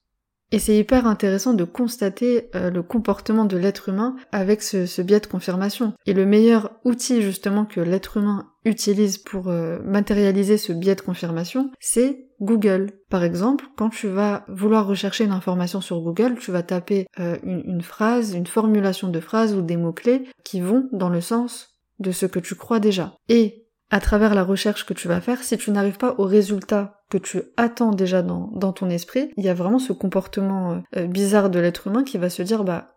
Et 0.50 0.58
c'est 0.58 0.76
hyper 0.76 1.06
intéressant 1.06 1.52
de 1.52 1.64
constater 1.64 2.48
euh, 2.54 2.70
le 2.70 2.82
comportement 2.82 3.44
de 3.44 3.58
l'être 3.58 3.90
humain 3.90 4.16
avec 4.32 4.62
ce, 4.62 5.02
biais 5.02 5.20
de 5.20 5.26
confirmation. 5.26 5.92
Et 6.06 6.14
le 6.14 6.24
meilleur 6.24 6.72
outil 6.84 7.20
justement 7.20 7.66
que 7.66 7.80
l'être 7.80 8.16
humain 8.16 8.50
utilise 8.64 9.18
pour 9.18 9.48
euh, 9.48 9.78
matérialiser 9.84 10.56
ce 10.56 10.72
biais 10.72 10.94
de 10.94 11.02
confirmation, 11.02 11.70
c'est 11.80 12.28
Google. 12.40 12.92
Par 13.10 13.24
exemple, 13.24 13.66
quand 13.76 13.90
tu 13.90 14.08
vas 14.08 14.46
vouloir 14.48 14.86
rechercher 14.86 15.24
une 15.24 15.32
information 15.32 15.82
sur 15.82 16.00
Google, 16.00 16.36
tu 16.40 16.50
vas 16.50 16.62
taper 16.62 17.06
euh, 17.20 17.36
une, 17.42 17.62
une 17.67 17.82
phrase, 17.82 18.32
une 18.32 18.46
formulation 18.46 19.08
de 19.08 19.20
phrase 19.20 19.55
ou 19.55 19.60
des 19.60 19.76
mots-clés 19.76 20.24
qui 20.44 20.60
vont 20.60 20.88
dans 20.93 21.10
le 21.10 21.20
sens 21.20 21.78
de 21.98 22.10
ce 22.10 22.24
que 22.26 22.38
tu 22.38 22.55
crois 22.55 22.81
déjà. 22.81 23.17
Et 23.28 23.68
à 23.90 24.00
travers 24.00 24.34
la 24.34 24.44
recherche 24.44 24.84
que 24.84 24.94
tu 24.94 25.08
vas 25.08 25.20
faire, 25.20 25.42
si 25.42 25.56
tu 25.56 25.70
n'arrives 25.70 25.98
pas 25.98 26.14
au 26.18 26.24
résultat 26.24 27.00
que 27.10 27.18
tu 27.18 27.40
attends 27.56 27.90
déjà 27.90 28.22
dans, 28.22 28.72
ton 28.72 28.90
esprit, 28.90 29.30
il 29.36 29.44
y 29.44 29.48
a 29.48 29.54
vraiment 29.54 29.78
ce 29.78 29.92
comportement 29.92 30.72
euh, 30.72 30.76
euh, 30.96 31.06
bizarre 31.06 31.50
de 31.50 31.58
l'être 31.58 31.86
humain 31.86 32.04
qui 32.04 32.18
va 32.18 32.28
se 32.28 32.42
dire 32.42 32.64
bah 32.64 32.88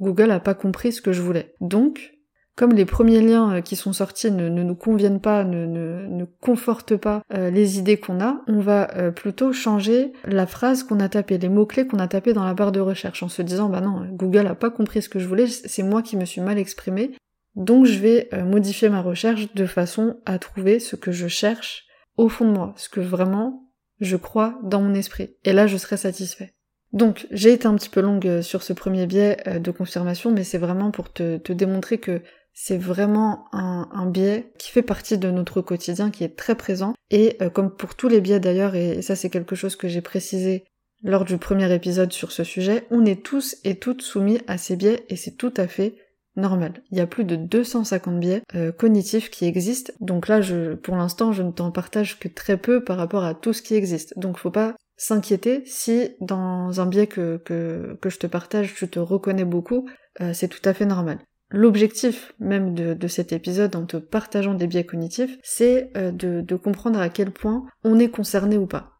Google 0.00 0.30
a 0.30 0.40
pas 0.40 0.54
compris 0.54 0.92
ce 0.92 1.00
que 1.00 1.12
je 1.12 1.22
voulais. 1.22 1.54
Donc, 1.60 2.12
comme 2.56 2.72
les 2.72 2.84
premiers 2.84 3.22
liens 3.22 3.54
euh, 3.54 3.60
qui 3.62 3.74
sont 3.74 3.94
sortis 3.94 4.30
ne, 4.30 4.48
nous 4.50 4.74
conviennent 4.74 5.20
pas, 5.20 5.44
ne 5.44 6.24
confortent 6.42 6.96
pas 6.96 7.22
les 7.30 7.78
idées 7.78 7.96
qu'on 7.96 8.20
a, 8.20 8.42
on 8.46 8.60
va 8.60 9.12
plutôt 9.12 9.52
changer 9.52 10.12
la 10.24 10.46
phrase 10.46 10.82
qu'on 10.82 11.00
a 11.00 11.08
tapée, 11.08 11.38
les 11.38 11.48
mots-clés 11.48 11.86
qu'on 11.86 11.98
a 11.98 12.08
tapés 12.08 12.34
dans 12.34 12.44
la 12.44 12.54
barre 12.54 12.72
de 12.72 12.80
recherche 12.80 13.22
en 13.22 13.28
se 13.28 13.40
disant 13.40 13.70
bah 13.70 13.80
non, 13.80 14.06
Google 14.12 14.46
a 14.46 14.54
pas 14.54 14.70
compris 14.70 15.00
ce 15.00 15.08
que 15.08 15.18
je 15.18 15.26
voulais, 15.26 15.46
c'est 15.46 15.82
moi 15.82 16.02
qui 16.02 16.16
me 16.16 16.26
suis 16.26 16.42
mal 16.42 16.58
exprimé, 16.58 17.12
donc 17.56 17.86
je 17.86 17.98
vais 17.98 18.28
euh, 18.32 18.44
modifier 18.44 18.88
ma 18.88 19.00
recherche 19.00 19.52
de 19.54 19.66
façon 19.66 20.16
à 20.26 20.38
trouver 20.38 20.80
ce 20.80 20.96
que 20.96 21.12
je 21.12 21.28
cherche 21.28 21.86
au 22.16 22.28
fond 22.28 22.46
de 22.46 22.56
moi, 22.56 22.74
ce 22.76 22.88
que 22.88 23.00
vraiment 23.00 23.70
je 24.00 24.16
crois 24.16 24.58
dans 24.64 24.80
mon 24.80 24.94
esprit. 24.94 25.36
Et 25.44 25.52
là, 25.52 25.66
je 25.66 25.76
serai 25.76 25.96
satisfait. 25.96 26.54
Donc, 26.92 27.26
j'ai 27.30 27.52
été 27.52 27.66
un 27.66 27.74
petit 27.74 27.88
peu 27.88 28.00
longue 28.00 28.26
euh, 28.26 28.42
sur 28.42 28.62
ce 28.62 28.72
premier 28.72 29.06
biais 29.06 29.38
euh, 29.46 29.58
de 29.58 29.70
confirmation, 29.70 30.32
mais 30.32 30.44
c'est 30.44 30.58
vraiment 30.58 30.90
pour 30.90 31.12
te, 31.12 31.52
démontrer 31.52 31.98
que 31.98 32.22
c'est 32.52 32.78
vraiment 32.78 33.46
un, 33.52 34.06
biais 34.06 34.52
qui 34.58 34.70
fait 34.70 34.82
partie 34.82 35.18
de 35.18 35.30
notre 35.30 35.60
quotidien, 35.60 36.10
qui 36.10 36.22
est 36.22 36.36
très 36.36 36.54
présent. 36.54 36.94
Et 37.10 37.36
comme 37.52 37.74
pour 37.74 37.96
tous 37.96 38.06
les 38.06 38.20
biais 38.20 38.38
d'ailleurs, 38.38 38.76
et 38.76 39.02
ça 39.02 39.16
c'est 39.16 39.28
quelque 39.28 39.56
chose 39.56 39.74
que 39.74 39.88
j'ai 39.88 40.02
précisé 40.02 40.64
lors 41.02 41.24
du 41.24 41.36
premier 41.36 41.72
épisode 41.74 42.12
sur 42.12 42.30
ce 42.30 42.44
sujet, 42.44 42.86
on 42.90 43.04
est 43.04 43.24
tous 43.24 43.56
et 43.64 43.74
toutes 43.76 44.02
soumis 44.02 44.40
à 44.46 44.56
ces 44.56 44.76
biais 44.76 45.04
et 45.08 45.16
c'est 45.16 45.36
tout 45.36 45.52
à 45.56 45.66
fait 45.66 45.96
normal. 46.36 46.82
Il 46.90 46.98
y 46.98 47.00
a 47.00 47.06
plus 47.06 47.24
de 47.24 47.36
250 47.36 48.18
biais 48.18 48.42
euh, 48.54 48.72
cognitifs 48.72 49.30
qui 49.30 49.44
existent, 49.44 49.92
donc 50.00 50.28
là, 50.28 50.40
je, 50.40 50.74
pour 50.74 50.96
l'instant, 50.96 51.32
je 51.32 51.42
ne 51.42 51.52
t'en 51.52 51.70
partage 51.70 52.18
que 52.18 52.28
très 52.28 52.56
peu 52.56 52.82
par 52.82 52.96
rapport 52.96 53.24
à 53.24 53.34
tout 53.34 53.52
ce 53.52 53.62
qui 53.62 53.74
existe. 53.74 54.18
Donc 54.18 54.38
faut 54.38 54.50
pas 54.50 54.74
s'inquiéter 54.96 55.62
si 55.66 56.10
dans 56.20 56.80
un 56.80 56.86
biais 56.86 57.06
que, 57.06 57.38
que, 57.38 57.98
que, 58.00 58.10
je 58.10 58.18
te 58.18 58.26
partage, 58.26 58.74
tu 58.74 58.88
te 58.88 58.98
reconnais 58.98 59.44
beaucoup, 59.44 59.88
euh, 60.20 60.32
c'est 60.32 60.48
tout 60.48 60.66
à 60.68 60.74
fait 60.74 60.86
normal. 60.86 61.18
L'objectif 61.50 62.32
même 62.38 62.74
de, 62.74 62.94
de, 62.94 63.08
cet 63.08 63.32
épisode 63.32 63.76
en 63.76 63.86
te 63.86 63.96
partageant 63.96 64.54
des 64.54 64.66
biais 64.66 64.84
cognitifs, 64.84 65.38
c'est 65.42 65.90
euh, 65.96 66.10
de, 66.10 66.40
de 66.40 66.56
comprendre 66.56 67.00
à 67.00 67.08
quel 67.08 67.30
point 67.30 67.66
on 67.82 67.98
est 67.98 68.08
concerné 68.08 68.56
ou 68.56 68.66
pas. 68.66 68.92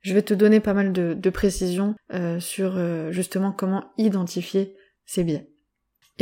Je 0.00 0.14
vais 0.14 0.22
te 0.22 0.34
donner 0.34 0.58
pas 0.58 0.74
mal 0.74 0.92
de, 0.92 1.30
précisions 1.30 1.94
euh, 2.12 2.40
sur 2.40 2.76
justement 3.12 3.52
comment 3.52 3.84
identifier 3.98 4.74
ces 5.06 5.22
biais. 5.22 5.51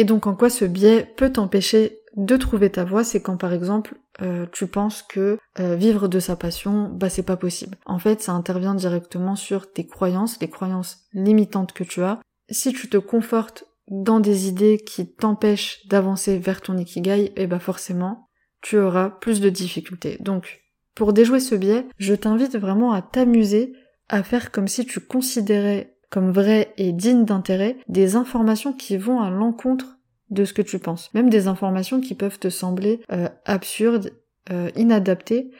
Et 0.01 0.05
donc 0.05 0.27
en 0.27 0.35
quoi 0.35 0.49
ce 0.49 0.65
biais 0.65 1.05
peut 1.17 1.31
t'empêcher 1.31 1.99
de 2.17 2.39
trouver 2.39 2.71
ta 2.71 2.85
voie, 2.85 3.05
c'est 3.05 3.21
quand 3.21 3.37
par 3.37 3.53
exemple 3.53 3.97
euh, 4.23 4.47
tu 4.51 4.67
penses 4.67 5.03
que 5.03 5.37
vivre 5.59 6.09
de 6.09 6.19
sa 6.21 6.37
passion, 6.37 6.89
bah 6.89 7.11
c'est 7.11 7.23
pas 7.23 7.37
possible. 7.37 7.77
En 7.85 7.99
fait, 7.99 8.23
ça 8.23 8.33
intervient 8.33 8.75
directement 8.75 9.37
sur 9.37 9.71
tes 9.71 9.87
croyances, 9.87 10.41
les 10.41 10.49
croyances 10.49 11.05
limitantes 11.13 11.75
que 11.75 11.85
tu 11.85 12.03
as. 12.03 12.19
Si 12.49 12.73
tu 12.73 12.89
te 12.89 12.97
confortes 12.97 13.65
dans 13.89 14.21
des 14.21 14.49
idées 14.49 14.79
qui 14.79 15.07
t'empêchent 15.07 15.87
d'avancer 15.87 16.39
vers 16.39 16.63
ton 16.63 16.79
ikigai, 16.79 17.25
et 17.25 17.33
eh 17.37 17.47
bah 17.47 17.59
forcément, 17.59 18.31
tu 18.63 18.79
auras 18.79 19.11
plus 19.11 19.43
de 19.43 19.51
difficultés. 19.51 20.17
Donc, 20.21 20.63
pour 20.95 21.13
déjouer 21.13 21.41
ce 21.41 21.55
biais, 21.57 21.87
je 21.99 22.15
t'invite 22.15 22.57
vraiment 22.57 22.93
à 22.93 23.03
t'amuser 23.03 23.75
à 24.09 24.23
faire 24.23 24.51
comme 24.51 24.67
si 24.67 24.87
tu 24.87 25.01
considérais 25.01 25.97
comme 26.11 26.33
vrai 26.33 26.75
et 26.77 26.93
digne 26.93 27.25
d'intérêt 27.25 27.77
des 27.89 28.17
informations 28.17 28.73
qui 28.73 28.97
vont 28.97 29.21
à 29.21 29.31
l'encontre 29.31 29.99
de 30.29 30.45
ce 30.45 30.53
que 30.53 30.63
tu 30.63 30.79
penses. 30.79 31.13
Même 31.15 31.31
des 31.31 31.49
informations 31.49 32.01
qui 32.01 32.15
peuvent 32.15 32.39
te 32.39 32.51
sembler 32.51 33.01
euh, 33.11 33.29
absurdes, 33.45 34.13
euh, 34.51 34.71
inadaptées, 34.77 35.51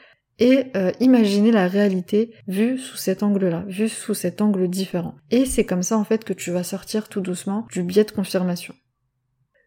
et 0.41 0.71
euh, 0.75 0.91
imaginer 0.99 1.51
la 1.51 1.67
réalité 1.67 2.33
vue 2.47 2.79
sous 2.79 2.97
cet 2.97 3.21
angle-là, 3.21 3.63
vue 3.67 3.87
sous 3.87 4.15
cet 4.15 4.41
angle 4.41 4.67
différent. 4.67 5.13
Et 5.29 5.45
c'est 5.45 5.65
comme 5.65 5.83
ça 5.83 5.99
en 5.99 6.03
fait 6.03 6.23
que 6.23 6.33
tu 6.33 6.49
vas 6.49 6.63
sortir 6.63 7.09
tout 7.09 7.21
doucement 7.21 7.67
du 7.71 7.83
biais 7.83 8.05
de 8.05 8.11
confirmation. 8.11 8.73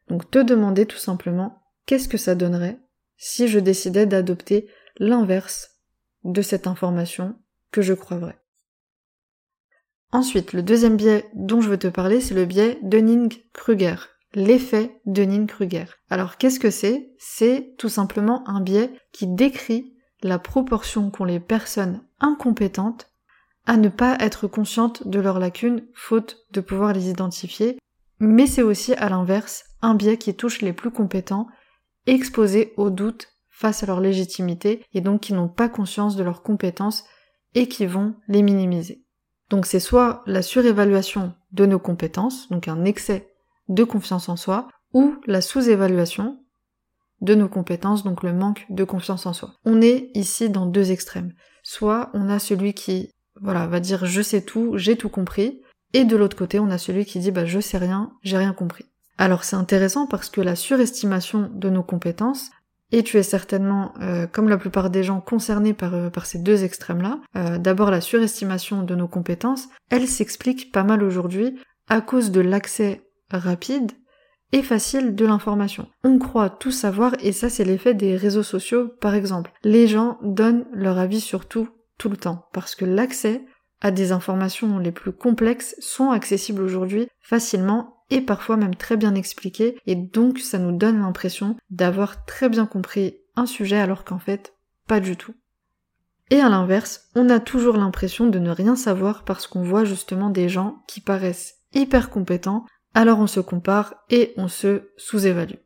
Donc 0.08 0.28
te 0.32 0.40
demander 0.40 0.84
tout 0.84 0.98
simplement 0.98 1.62
qu'est-ce 1.86 2.08
que 2.08 2.18
ça 2.18 2.34
donnerait 2.34 2.80
si 3.16 3.46
je 3.46 3.60
décidais 3.60 4.04
d'adopter 4.04 4.68
l'inverse 4.98 5.70
de 6.24 6.42
cette 6.42 6.66
information 6.66 7.36
que 7.70 7.80
je 7.80 7.94
crois 7.94 8.18
vraie. 8.18 8.43
Ensuite, 10.14 10.52
le 10.52 10.62
deuxième 10.62 10.96
biais 10.96 11.28
dont 11.34 11.60
je 11.60 11.68
veux 11.68 11.76
te 11.76 11.88
parler, 11.88 12.20
c'est 12.20 12.36
le 12.36 12.44
biais 12.44 12.78
Dunning-Kruger, 12.82 13.96
l'effet 14.32 15.00
Dunning-Kruger. 15.06 15.86
Alors 16.08 16.36
qu'est-ce 16.36 16.60
que 16.60 16.70
c'est? 16.70 17.10
C'est 17.18 17.74
tout 17.78 17.88
simplement 17.88 18.48
un 18.48 18.60
biais 18.60 18.92
qui 19.10 19.26
décrit 19.26 19.92
la 20.22 20.38
proportion 20.38 21.10
qu'ont 21.10 21.24
les 21.24 21.40
personnes 21.40 22.04
incompétentes 22.20 23.10
à 23.66 23.76
ne 23.76 23.88
pas 23.88 24.16
être 24.20 24.46
conscientes 24.46 25.08
de 25.08 25.18
leurs 25.18 25.40
lacunes, 25.40 25.84
faute 25.94 26.46
de 26.52 26.60
pouvoir 26.60 26.92
les 26.92 27.10
identifier, 27.10 27.76
mais 28.20 28.46
c'est 28.46 28.62
aussi 28.62 28.94
à 28.94 29.08
l'inverse 29.08 29.64
un 29.82 29.96
biais 29.96 30.16
qui 30.16 30.36
touche 30.36 30.62
les 30.62 30.72
plus 30.72 30.92
compétents, 30.92 31.48
exposés 32.06 32.72
aux 32.76 32.90
doutes 32.90 33.32
face 33.50 33.82
à 33.82 33.86
leur 33.86 33.98
légitimité 33.98 34.84
et 34.92 35.00
donc 35.00 35.22
qui 35.22 35.32
n'ont 35.32 35.48
pas 35.48 35.68
conscience 35.68 36.14
de 36.14 36.22
leurs 36.22 36.44
compétences 36.44 37.02
et 37.56 37.66
qui 37.66 37.84
vont 37.84 38.14
les 38.28 38.42
minimiser. 38.42 39.03
Donc 39.54 39.66
c'est 39.66 39.78
soit 39.78 40.24
la 40.26 40.42
surévaluation 40.42 41.32
de 41.52 41.64
nos 41.64 41.78
compétences, 41.78 42.48
donc 42.48 42.66
un 42.66 42.84
excès 42.84 43.28
de 43.68 43.84
confiance 43.84 44.28
en 44.28 44.34
soi, 44.34 44.66
ou 44.92 45.14
la 45.28 45.40
sous-évaluation, 45.40 46.40
de 47.20 47.36
nos 47.36 47.48
compétences, 47.48 48.02
donc 48.02 48.24
le 48.24 48.32
manque 48.32 48.66
de 48.68 48.82
confiance 48.82 49.26
en 49.26 49.32
soi. 49.32 49.54
On 49.64 49.80
est 49.80 50.10
ici 50.14 50.50
dans 50.50 50.66
deux 50.66 50.90
extrêmes. 50.90 51.34
Soit 51.62 52.10
on 52.14 52.30
a 52.30 52.40
celui 52.40 52.74
qui, 52.74 53.12
voilà, 53.40 53.68
va 53.68 53.78
dire 53.78 54.06
je 54.06 54.22
sais 54.22 54.42
tout, 54.42 54.76
j'ai 54.76 54.96
tout 54.96 55.08
compris, 55.08 55.62
et 55.92 56.04
de 56.04 56.16
l'autre 56.16 56.36
côté 56.36 56.58
on 56.58 56.70
a 56.70 56.76
celui 56.76 57.04
qui 57.04 57.20
dit 57.20 57.30
bah 57.30 57.46
je 57.46 57.60
sais 57.60 57.78
rien, 57.78 58.10
j'ai 58.22 58.38
rien 58.38 58.54
compris. 58.54 58.86
Alors 59.18 59.44
c'est 59.44 59.54
intéressant 59.54 60.08
parce 60.08 60.30
que 60.30 60.40
la 60.40 60.56
surestimation 60.56 61.48
de 61.54 61.70
nos 61.70 61.84
compétences, 61.84 62.50
et 62.92 63.02
tu 63.02 63.16
es 63.16 63.22
certainement, 63.22 63.92
euh, 64.00 64.26
comme 64.26 64.48
la 64.48 64.56
plupart 64.56 64.90
des 64.90 65.02
gens, 65.02 65.20
concernés 65.20 65.74
par, 65.74 65.94
euh, 65.94 66.10
par 66.10 66.26
ces 66.26 66.38
deux 66.38 66.64
extrêmes-là, 66.64 67.20
euh, 67.36 67.58
d'abord 67.58 67.90
la 67.90 68.00
surestimation 68.00 68.82
de 68.82 68.94
nos 68.94 69.08
compétences, 69.08 69.68
elle 69.90 70.06
s'explique 70.06 70.72
pas 70.72 70.84
mal 70.84 71.02
aujourd'hui 71.02 71.58
à 71.88 72.00
cause 72.00 72.30
de 72.30 72.40
l'accès 72.40 73.02
rapide 73.30 73.92
et 74.52 74.62
facile 74.62 75.14
de 75.14 75.26
l'information. 75.26 75.88
On 76.04 76.18
croit 76.18 76.50
tout 76.50 76.70
savoir 76.70 77.14
et 77.20 77.32
ça 77.32 77.50
c'est 77.50 77.64
l'effet 77.64 77.94
des 77.94 78.16
réseaux 78.16 78.44
sociaux 78.44 78.88
par 79.00 79.14
exemple. 79.14 79.52
Les 79.64 79.88
gens 79.88 80.18
donnent 80.22 80.66
leur 80.72 80.98
avis 80.98 81.20
sur 81.20 81.46
tout 81.46 81.68
tout 81.98 82.08
le 82.08 82.16
temps 82.16 82.46
parce 82.52 82.74
que 82.74 82.84
l'accès 82.84 83.44
à 83.80 83.90
des 83.90 84.12
informations 84.12 84.78
les 84.78 84.92
plus 84.92 85.12
complexes 85.12 85.74
sont 85.80 86.10
accessibles 86.10 86.62
aujourd'hui 86.62 87.08
facilement 87.20 87.93
et 88.10 88.20
parfois 88.20 88.56
même 88.56 88.74
très 88.74 88.96
bien 88.96 89.14
expliquées 89.14 89.78
et 89.86 89.94
donc 89.94 90.38
ça 90.38 90.58
nous 90.58 90.76
donne 90.76 91.00
l'impression 91.00 91.56
d'avoir 91.70 92.24
très 92.24 92.48
bien 92.48 92.66
compris 92.66 93.16
un 93.36 93.46
sujet 93.46 93.78
alors 93.78 94.04
qu'en 94.04 94.18
fait 94.18 94.54
pas 94.86 95.00
du 95.00 95.16
tout. 95.16 95.34
Et 96.30 96.40
à 96.40 96.48
l'inverse, 96.48 97.08
on 97.14 97.28
a 97.28 97.40
toujours 97.40 97.76
l'impression 97.76 98.26
de 98.26 98.38
ne 98.38 98.50
rien 98.50 98.76
savoir 98.76 99.24
parce 99.24 99.46
qu'on 99.46 99.62
voit 99.62 99.84
justement 99.84 100.30
des 100.30 100.48
gens 100.48 100.82
qui 100.86 101.00
paraissent 101.00 101.56
hyper 101.74 102.10
compétents 102.10 102.64
alors 102.94 103.18
on 103.18 103.26
se 103.26 103.40
compare 103.40 103.94
et 104.08 104.32
on 104.36 104.48
se 104.48 104.90
sous-évalue. 104.96 105.58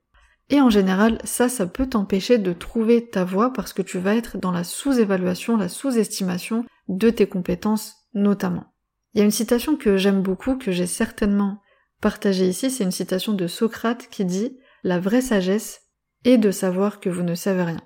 Et 0.50 0.62
en 0.62 0.70
général, 0.70 1.18
ça, 1.24 1.50
ça 1.50 1.66
peut 1.66 1.86
t'empêcher 1.86 2.38
de 2.38 2.54
trouver 2.54 3.06
ta 3.06 3.24
voie 3.24 3.52
parce 3.52 3.74
que 3.74 3.82
tu 3.82 3.98
vas 3.98 4.14
être 4.14 4.38
dans 4.38 4.50
la 4.50 4.64
sous-évaluation, 4.64 5.58
la 5.58 5.68
sous-estimation 5.68 6.64
de 6.88 7.10
tes 7.10 7.26
compétences 7.26 7.96
notamment. 8.14 8.72
Il 9.12 9.18
y 9.18 9.20
a 9.20 9.24
une 9.24 9.30
citation 9.30 9.76
que 9.76 9.98
j'aime 9.98 10.22
beaucoup, 10.22 10.56
que 10.56 10.72
j'ai 10.72 10.86
certainement 10.86 11.60
partagée 12.00 12.48
ici, 12.48 12.70
c'est 12.70 12.84
une 12.84 12.90
citation 12.90 13.32
de 13.32 13.46
Socrate 13.46 14.08
qui 14.10 14.24
dit 14.24 14.58
La 14.84 14.98
vraie 14.98 15.20
sagesse 15.20 15.82
est 16.24 16.38
de 16.38 16.50
savoir 16.50 17.00
que 17.00 17.08
vous 17.08 17.22
ne 17.22 17.34
savez 17.34 17.62
rien. 17.62 17.80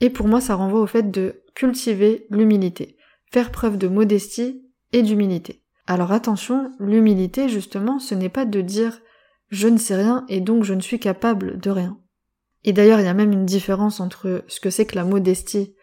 Et 0.00 0.10
pour 0.10 0.28
moi, 0.28 0.40
ça 0.40 0.54
renvoie 0.54 0.80
au 0.80 0.86
fait 0.86 1.10
de 1.10 1.42
cultiver 1.54 2.26
l'humilité, 2.30 2.96
faire 3.30 3.50
preuve 3.50 3.76
de 3.76 3.88
modestie 3.88 4.62
et 4.92 5.02
d'humilité. 5.02 5.62
Alors 5.86 6.12
attention, 6.12 6.72
l'humilité 6.78 7.48
justement, 7.48 7.98
ce 7.98 8.14
n'est 8.14 8.28
pas 8.28 8.44
de 8.44 8.60
dire 8.60 9.00
je 9.48 9.68
ne 9.68 9.78
sais 9.78 9.96
rien 9.96 10.24
et 10.28 10.40
donc 10.40 10.64
je 10.64 10.74
ne 10.74 10.80
suis 10.80 11.00
capable 11.00 11.58
de 11.58 11.70
rien. 11.70 11.98
Et 12.64 12.72
d'ailleurs, 12.72 13.00
il 13.00 13.06
y 13.06 13.08
a 13.08 13.14
même 13.14 13.32
une 13.32 13.46
différence 13.46 14.00
entre 14.00 14.44
ce 14.46 14.60
que 14.60 14.70
c'est 14.70 14.86
que 14.86 14.96
la 14.96 15.04
modestie 15.04 15.74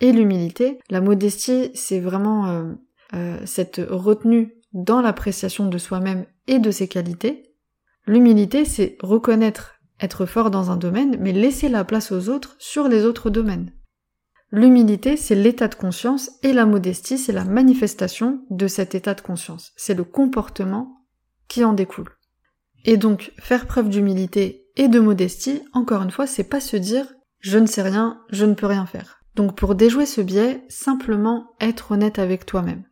et 0.00 0.12
l'humilité. 0.12 0.78
La 0.90 1.00
modestie, 1.00 1.70
c'est 1.74 2.00
vraiment 2.00 2.46
euh, 2.46 2.72
euh, 3.14 3.38
cette 3.44 3.80
retenue 3.88 4.54
dans 4.76 5.00
l'appréciation 5.00 5.68
de 5.68 5.78
soi-même 5.78 6.26
et 6.46 6.58
de 6.58 6.70
ses 6.70 6.86
qualités. 6.86 7.54
L'humilité, 8.06 8.64
c'est 8.64 8.96
reconnaître 9.00 9.80
être 10.00 10.26
fort 10.26 10.50
dans 10.50 10.70
un 10.70 10.76
domaine, 10.76 11.16
mais 11.18 11.32
laisser 11.32 11.68
la 11.68 11.82
place 11.82 12.12
aux 12.12 12.28
autres 12.28 12.54
sur 12.58 12.86
les 12.86 13.04
autres 13.04 13.30
domaines. 13.30 13.72
L'humilité, 14.52 15.16
c'est 15.16 15.34
l'état 15.34 15.68
de 15.68 15.74
conscience 15.74 16.30
et 16.42 16.52
la 16.52 16.66
modestie, 16.66 17.18
c'est 17.18 17.32
la 17.32 17.44
manifestation 17.44 18.44
de 18.50 18.68
cet 18.68 18.94
état 18.94 19.14
de 19.14 19.22
conscience. 19.22 19.72
C'est 19.76 19.94
le 19.94 20.04
comportement 20.04 21.06
qui 21.48 21.64
en 21.64 21.72
découle. 21.72 22.12
Et 22.84 22.98
donc, 22.98 23.32
faire 23.38 23.66
preuve 23.66 23.88
d'humilité 23.88 24.66
et 24.76 24.88
de 24.88 25.00
modestie, 25.00 25.62
encore 25.72 26.02
une 26.02 26.10
fois, 26.10 26.26
c'est 26.26 26.44
pas 26.44 26.60
se 26.60 26.76
dire 26.76 27.06
je 27.40 27.58
ne 27.58 27.66
sais 27.66 27.82
rien, 27.82 28.20
je 28.30 28.44
ne 28.44 28.54
peux 28.54 28.66
rien 28.66 28.86
faire. 28.86 29.20
Donc 29.34 29.56
pour 29.56 29.74
déjouer 29.74 30.06
ce 30.06 30.20
biais, 30.20 30.64
simplement 30.68 31.54
être 31.60 31.92
honnête 31.92 32.18
avec 32.18 32.46
toi-même. 32.46 32.84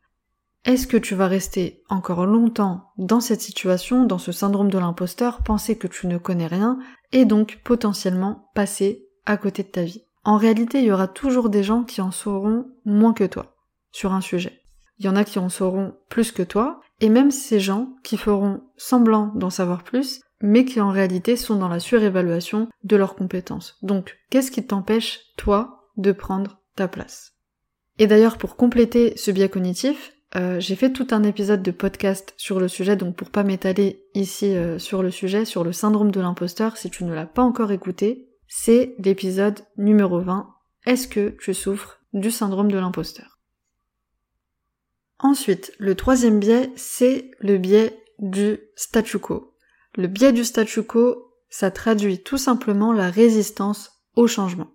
Est-ce 0.65 0.87
que 0.87 0.97
tu 0.97 1.15
vas 1.15 1.29
rester 1.29 1.83
encore 1.91 2.25
longtemps 2.25 2.91
dans 2.97 3.21
cette 3.21 3.43
situation, 3.43 4.05
dans 4.05 4.19
ce 4.19 4.33
syndrome 4.33 4.71
de 4.71 4.79
l'imposteur, 4.79 5.43
penser 5.43 5.77
que 5.77 5.87
tu 5.87 6.07
ne 6.07 6.17
connais 6.17 6.47
rien, 6.47 6.79
et 7.13 7.27
donc 7.27 7.61
potentiellement 7.63 8.51
passer 8.55 9.07
à 9.27 9.37
côté 9.37 9.63
de 9.63 9.69
ta 9.69 9.83
vie? 9.83 10.05
En 10.25 10.39
réalité, 10.39 10.79
il 10.79 10.87
y 10.87 10.93
aura 10.93 11.07
toujours 11.07 11.51
des 11.51 11.63
gens 11.63 11.85
qui 11.85 12.01
en 12.01 12.11
sauront 12.11 12.67
moins 12.87 13.13
que 13.13 13.25
toi 13.25 13.57
sur 13.93 14.15
un 14.15 14.23
sujet. 14.23 14.63
Il 14.99 15.05
y 15.05 15.09
en 15.09 15.17
a 15.17 15.25
qui 15.25 15.39
en 15.39 15.51
sauront 15.51 15.95
plus 16.09 16.33
que 16.33 16.43
toi, 16.43 16.81
et 17.01 17.11
même 17.11 17.31
ces 17.31 17.61
gens 17.61 17.91
qui 18.03 18.17
feront 18.17 18.63
semblant 18.79 19.33
d'en 19.35 19.51
savoir 19.51 19.83
plus, 19.83 20.23
mais 20.41 20.65
qui 20.65 20.81
en 20.81 20.91
réalité 20.91 21.37
sont 21.37 21.57
dans 21.57 21.69
la 21.69 21.81
surévaluation 21.81 22.69
de 22.85 22.97
leurs 22.97 23.17
compétences. 23.17 23.77
Donc, 23.83 24.17
qu'est-ce 24.31 24.51
qui 24.51 24.65
t'empêche, 24.65 25.21
toi, 25.37 25.91
de 25.99 26.13
prendre 26.13 26.59
ta 26.75 26.89
place? 26.89 27.33
Et 27.99 28.07
d'ailleurs, 28.07 28.39
pour 28.39 28.57
compléter 28.57 29.15
ce 29.17 29.31
biais 29.31 29.49
cognitif, 29.49 30.13
euh, 30.37 30.59
j'ai 30.59 30.75
fait 30.75 30.93
tout 30.93 31.07
un 31.13 31.23
épisode 31.23 31.63
de 31.63 31.71
podcast 31.71 32.35
sur 32.37 32.59
le 32.59 32.67
sujet, 32.67 32.97
donc 32.97 33.15
pour 33.15 33.31
pas 33.31 33.45
m'étaler 33.45 34.05
ici 34.15 34.57
euh, 34.57 34.79
sur 34.81 35.03
le 35.03 35.13
sujet, 35.13 35.45
sur 35.45 35.63
le 35.63 35.73
syndrome 35.73 36.11
de 36.11 36.21
l'imposteur, 36.21 36.77
si 36.77 36.91
tu 36.91 37.05
ne 37.05 37.15
l'as 37.15 37.27
pas 37.27 37.43
encore 37.43 37.71
écouté, 37.71 38.29
c'est 38.49 38.97
l'épisode 38.99 39.61
numéro 39.77 40.21
20. 40.21 40.49
Est-ce 40.87 41.07
que 41.07 41.31
tu 41.41 41.55
souffres 41.55 42.01
du 42.13 42.33
syndrome 42.33 42.71
de 42.71 42.79
l'imposteur? 42.79 43.39
Ensuite, 45.21 45.73
le 45.79 45.95
troisième 45.95 46.41
biais, 46.41 46.73
c'est 46.75 47.31
le 47.39 47.57
biais 47.57 47.97
du 48.19 48.59
statu 48.75 49.19
quo. 49.19 49.55
Le 49.97 50.09
biais 50.09 50.33
du 50.33 50.45
statu 50.45 50.83
quo, 50.83 51.33
ça 51.49 51.71
traduit 51.71 52.23
tout 52.23 52.39
simplement 52.39 52.93
la 52.93 53.09
résistance 53.09 54.03
au 54.17 54.27
changement. 54.27 54.73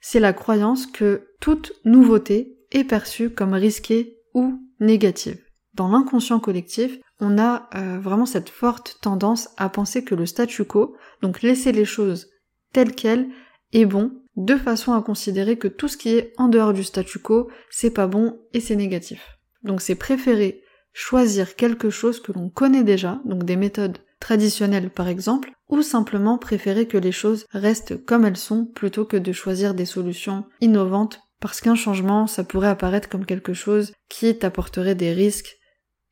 C'est 0.00 0.20
la 0.20 0.32
croyance 0.32 0.86
que 0.86 1.28
toute 1.40 1.72
nouveauté 1.84 2.58
est 2.72 2.84
perçue 2.84 3.30
comme 3.30 3.54
risquée 3.54 4.18
ou 4.34 4.60
négative. 4.80 5.38
Dans 5.74 5.88
l'inconscient 5.88 6.40
collectif, 6.40 6.98
on 7.20 7.38
a 7.38 7.68
euh, 7.74 7.98
vraiment 7.98 8.26
cette 8.26 8.48
forte 8.48 8.98
tendance 9.00 9.50
à 9.56 9.68
penser 9.68 10.04
que 10.04 10.14
le 10.14 10.26
statu 10.26 10.64
quo, 10.64 10.96
donc 11.22 11.42
laisser 11.42 11.72
les 11.72 11.84
choses 11.84 12.28
tel 12.72 12.94
quel 12.94 13.28
est 13.72 13.86
bon, 13.86 14.12
de 14.36 14.56
façon 14.56 14.92
à 14.92 15.02
considérer 15.02 15.56
que 15.56 15.68
tout 15.68 15.88
ce 15.88 15.96
qui 15.96 16.10
est 16.10 16.32
en 16.36 16.48
dehors 16.48 16.72
du 16.72 16.84
statu 16.84 17.18
quo, 17.18 17.50
c'est 17.70 17.90
pas 17.90 18.06
bon 18.06 18.38
et 18.52 18.60
c'est 18.60 18.76
négatif. 18.76 19.38
Donc 19.62 19.80
c'est 19.80 19.94
préférer 19.94 20.62
choisir 20.92 21.56
quelque 21.56 21.90
chose 21.90 22.20
que 22.20 22.32
l'on 22.32 22.48
connaît 22.48 22.84
déjà, 22.84 23.20
donc 23.24 23.44
des 23.44 23.56
méthodes 23.56 23.98
traditionnelles 24.20 24.90
par 24.90 25.08
exemple, 25.08 25.52
ou 25.68 25.82
simplement 25.82 26.38
préférer 26.38 26.86
que 26.86 26.98
les 26.98 27.12
choses 27.12 27.46
restent 27.52 28.04
comme 28.04 28.24
elles 28.24 28.36
sont 28.36 28.64
plutôt 28.64 29.04
que 29.04 29.16
de 29.16 29.32
choisir 29.32 29.74
des 29.74 29.84
solutions 29.84 30.44
innovantes 30.60 31.20
parce 31.40 31.60
qu'un 31.60 31.74
changement, 31.74 32.26
ça 32.26 32.44
pourrait 32.44 32.68
apparaître 32.68 33.08
comme 33.08 33.26
quelque 33.26 33.54
chose 33.54 33.92
qui 34.08 34.36
t'apporterait 34.36 34.94
des 34.94 35.12
risques 35.12 35.58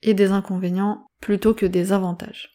et 0.03 0.15
des 0.15 0.31
inconvénients 0.31 1.07
plutôt 1.21 1.55
que 1.55 1.67
des 1.67 1.93
avantages. 1.93 2.51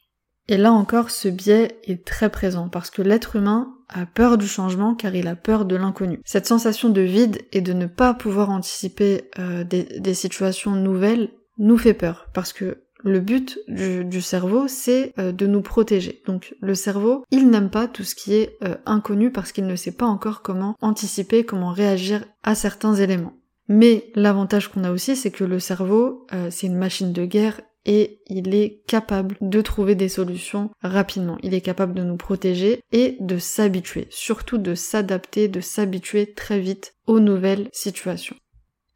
Et 0.47 0.57
là 0.57 0.71
encore, 0.71 1.09
ce 1.09 1.27
biais 1.27 1.79
est 1.83 2.05
très 2.05 2.29
présent 2.29 2.69
parce 2.69 2.89
que 2.89 3.01
l'être 3.01 3.35
humain 3.35 3.73
a 3.89 4.05
peur 4.05 4.37
du 4.37 4.47
changement 4.47 4.95
car 4.95 5.15
il 5.15 5.27
a 5.27 5.35
peur 5.35 5.65
de 5.65 5.75
l'inconnu. 5.75 6.19
Cette 6.25 6.47
sensation 6.47 6.89
de 6.89 7.01
vide 7.01 7.41
et 7.51 7.61
de 7.61 7.73
ne 7.73 7.85
pas 7.85 8.13
pouvoir 8.13 8.49
anticiper 8.49 9.29
euh, 9.39 9.63
des, 9.63 10.13
situations 10.13 10.71
nouvelles 10.71 11.29
nous 11.57 11.77
fait 11.77 11.93
peur 11.93 12.27
parce 12.33 12.53
que 12.53 12.83
le 13.03 13.19
but 13.19 13.59
du, 13.67 14.21
cerveau, 14.21 14.67
c'est 14.67 15.13
euh, 15.17 15.31
de 15.31 15.47
nous 15.47 15.61
protéger. 15.61 16.21
Donc 16.25 16.55
le 16.61 16.75
cerveau, 16.75 17.23
il 17.31 17.49
n'aime 17.49 17.69
pas 17.69 17.87
tout 17.87 18.03
ce 18.03 18.15
qui 18.15 18.33
est 18.33 18.57
euh, 18.63 18.75
inconnu 18.85 19.31
parce 19.31 19.51
qu'il 19.51 19.67
ne 19.67 19.75
sait 19.75 19.91
pas 19.91 20.05
encore 20.05 20.41
comment 20.41 20.75
anticiper, 20.81 21.43
comment 21.43 21.71
réagir 21.71 22.25
à 22.43 22.55
certains 22.55 22.95
éléments. 22.95 23.33
Mais 23.67 24.11
l'avantage 24.15 24.67
qu'on 24.67 24.83
a 24.83 24.91
aussi, 24.91 25.15
c'est 25.15 25.31
que 25.31 25.45
le 25.45 25.59
cerveau, 25.59 26.27
c'est 26.49 26.67
une 26.67 26.75
machine 26.75 27.13
de 27.13 27.23
guerre 27.23 27.61
et 27.85 28.19
il 28.27 28.53
est 28.53 28.81
capable 28.87 29.37
de 29.41 29.61
trouver 29.61 29.95
des 29.95 30.09
solutions 30.09 30.69
rapidement. 30.81 31.37
Il 31.41 31.53
est 31.53 31.61
capable 31.61 31.93
de 31.93 32.03
nous 32.03 32.17
protéger 32.17 32.81
et 32.91 33.17
de 33.19 33.37
s'habituer, 33.37 34.07
surtout 34.09 34.57
de 34.57 34.75
s'adapter, 34.75 35.47
de 35.47 35.61
s'habituer 35.61 36.33
très 36.33 36.59
vite 36.59 36.95
aux 37.07 37.19
nouvelles 37.19 37.69
situations. 37.71 38.35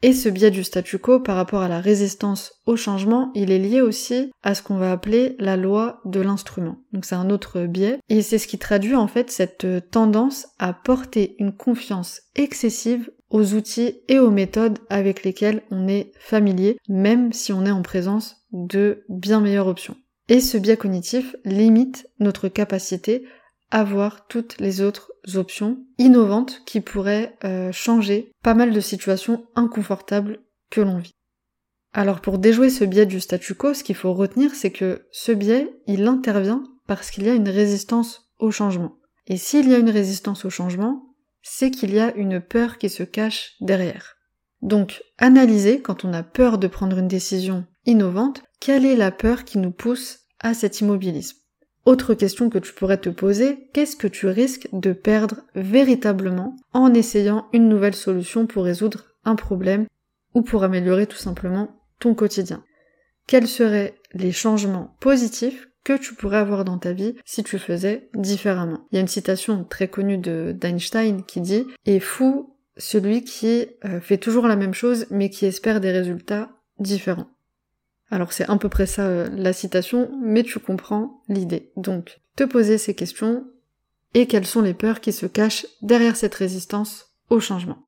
Et 0.01 0.13
ce 0.13 0.29
biais 0.29 0.51
du 0.51 0.63
statu 0.63 0.99
quo 0.99 1.19
par 1.19 1.35
rapport 1.35 1.61
à 1.61 1.67
la 1.67 1.79
résistance 1.79 2.61
au 2.65 2.75
changement, 2.75 3.31
il 3.33 3.51
est 3.51 3.59
lié 3.59 3.81
aussi 3.81 4.31
à 4.43 4.53
ce 4.53 4.61
qu'on 4.61 4.77
va 4.77 4.91
appeler 4.91 5.35
la 5.39 5.57
loi 5.57 6.01
de 6.05 6.19
l'instrument. 6.19 6.77
Donc 6.91 7.05
c'est 7.05 7.15
un 7.15 7.29
autre 7.29 7.65
biais, 7.65 7.99
et 8.09 8.21
c'est 8.21 8.37
ce 8.37 8.47
qui 8.47 8.59
traduit 8.59 8.95
en 8.95 9.07
fait 9.07 9.31
cette 9.31 9.89
tendance 9.89 10.47
à 10.59 10.73
porter 10.73 11.35
une 11.39 11.55
confiance 11.55 12.21
excessive 12.35 13.09
aux 13.29 13.53
outils 13.53 14.01
et 14.07 14.19
aux 14.19 14.31
méthodes 14.31 14.79
avec 14.89 15.23
lesquelles 15.23 15.63
on 15.71 15.87
est 15.87 16.11
familier, 16.19 16.77
même 16.87 17.33
si 17.33 17.51
on 17.51 17.65
est 17.65 17.71
en 17.71 17.81
présence 17.81 18.45
de 18.51 19.03
bien 19.09 19.41
meilleures 19.41 19.67
options. 19.67 19.97
Et 20.29 20.39
ce 20.39 20.57
biais 20.57 20.77
cognitif 20.77 21.35
limite 21.45 22.07
notre 22.19 22.47
capacité 22.47 23.25
à 23.75 23.83
voir 23.83 24.25
toutes 24.27 24.57
les 24.59 24.79
autres 24.79 25.11
options 25.33 25.79
innovantes 25.97 26.61
qui 26.65 26.79
pourraient 26.79 27.35
euh, 27.43 27.73
changer 27.73 28.31
pas 28.41 28.53
mal 28.53 28.71
de 28.71 28.79
situations 28.79 29.47
inconfortables 29.53 30.39
que 30.69 30.79
l'on 30.79 30.99
vit. 30.99 31.11
Alors 31.91 32.21
pour 32.21 32.37
déjouer 32.37 32.69
ce 32.69 32.85
biais 32.85 33.05
du 33.05 33.19
statu 33.19 33.53
quo, 33.53 33.73
ce 33.73 33.83
qu'il 33.83 33.97
faut 33.97 34.13
retenir, 34.13 34.55
c'est 34.55 34.71
que 34.71 35.05
ce 35.11 35.33
biais, 35.33 35.75
il 35.87 36.07
intervient 36.07 36.63
parce 36.87 37.11
qu'il 37.11 37.25
y 37.25 37.29
a 37.29 37.33
une 37.33 37.49
résistance 37.49 38.31
au 38.39 38.49
changement. 38.49 38.95
Et 39.27 39.35
s'il 39.35 39.67
y 39.69 39.75
a 39.75 39.79
une 39.79 39.89
résistance 39.89 40.45
au 40.45 40.49
changement, 40.49 41.13
c'est 41.41 41.69
qu'il 41.69 41.93
y 41.93 41.99
a 41.99 42.15
une 42.15 42.39
peur 42.39 42.77
qui 42.77 42.87
se 42.87 43.03
cache 43.03 43.55
derrière. 43.59 44.15
Donc, 44.61 45.03
analyser 45.17 45.81
quand 45.81 46.05
on 46.05 46.13
a 46.13 46.23
peur 46.23 46.59
de 46.59 46.67
prendre 46.67 46.97
une 46.97 47.09
décision 47.09 47.65
innovante, 47.85 48.41
quelle 48.61 48.85
est 48.85 48.95
la 48.95 49.11
peur 49.11 49.43
qui 49.43 49.57
nous 49.57 49.71
pousse 49.71 50.19
à 50.39 50.53
cet 50.53 50.79
immobilisme? 50.79 51.39
Autre 51.85 52.15
question 52.15 52.49
que 52.49 52.57
tu 52.57 52.73
pourrais 52.73 52.97
te 52.97 53.09
poser, 53.09 53.69
qu'est-ce 53.71 53.95
que 53.95 54.07
tu 54.07 54.25
risques 54.25 54.67
de 54.73 54.91
perdre 54.91 55.41
véritablement 55.53 56.55
en 56.73 56.91
essayant 56.95 57.47
une 57.53 57.69
nouvelle 57.69 57.93
solution 57.93 58.47
pour 58.47 58.63
résoudre 58.63 59.05
un 59.23 59.35
problème 59.35 59.85
ou 60.33 60.41
pour 60.41 60.63
améliorer 60.63 61.05
tout 61.05 61.17
simplement 61.17 61.79
ton 61.99 62.15
quotidien? 62.15 62.63
Quels 63.27 63.47
seraient 63.47 63.93
les 64.13 64.31
changements 64.31 64.97
positifs 64.99 65.69
que 65.83 65.95
tu 65.95 66.15
pourrais 66.15 66.37
avoir 66.37 66.65
dans 66.65 66.79
ta 66.79 66.91
vie 66.91 67.15
si 67.23 67.43
tu 67.43 67.59
faisais 67.59 68.09
différemment? 68.15 68.87
Il 68.91 68.95
y 68.95 68.97
a 68.97 69.01
une 69.01 69.07
citation 69.07 69.63
très 69.63 69.87
connue 69.87 70.17
d'Einstein 70.17 71.23
qui 71.23 71.39
dit 71.39 71.67
Est 71.85 71.99
fou 71.99 72.55
celui 72.77 73.23
qui 73.23 73.67
euh, 73.85 74.01
fait 74.01 74.17
toujours 74.17 74.47
la 74.47 74.55
même 74.55 74.73
chose 74.73 75.05
mais 75.11 75.29
qui 75.29 75.45
espère 75.45 75.79
des 75.79 75.91
résultats 75.91 76.49
différents. 76.79 77.29
Alors 78.11 78.33
c'est 78.33 78.49
à 78.49 78.55
peu 78.57 78.69
près 78.69 78.85
ça 78.85 79.03
euh, 79.03 79.29
la 79.31 79.53
citation, 79.53 80.11
mais 80.21 80.43
tu 80.43 80.59
comprends 80.59 81.21
l'idée. 81.27 81.71
Donc, 81.75 82.21
te 82.35 82.43
poser 82.43 82.77
ces 82.77 82.93
questions 82.93 83.45
et 84.13 84.27
quelles 84.27 84.45
sont 84.45 84.61
les 84.61 84.73
peurs 84.73 85.01
qui 85.01 85.11
se 85.11 85.25
cachent 85.25 85.65
derrière 85.81 86.15
cette 86.15 86.35
résistance 86.35 87.13
au 87.29 87.39
changement. 87.39 87.87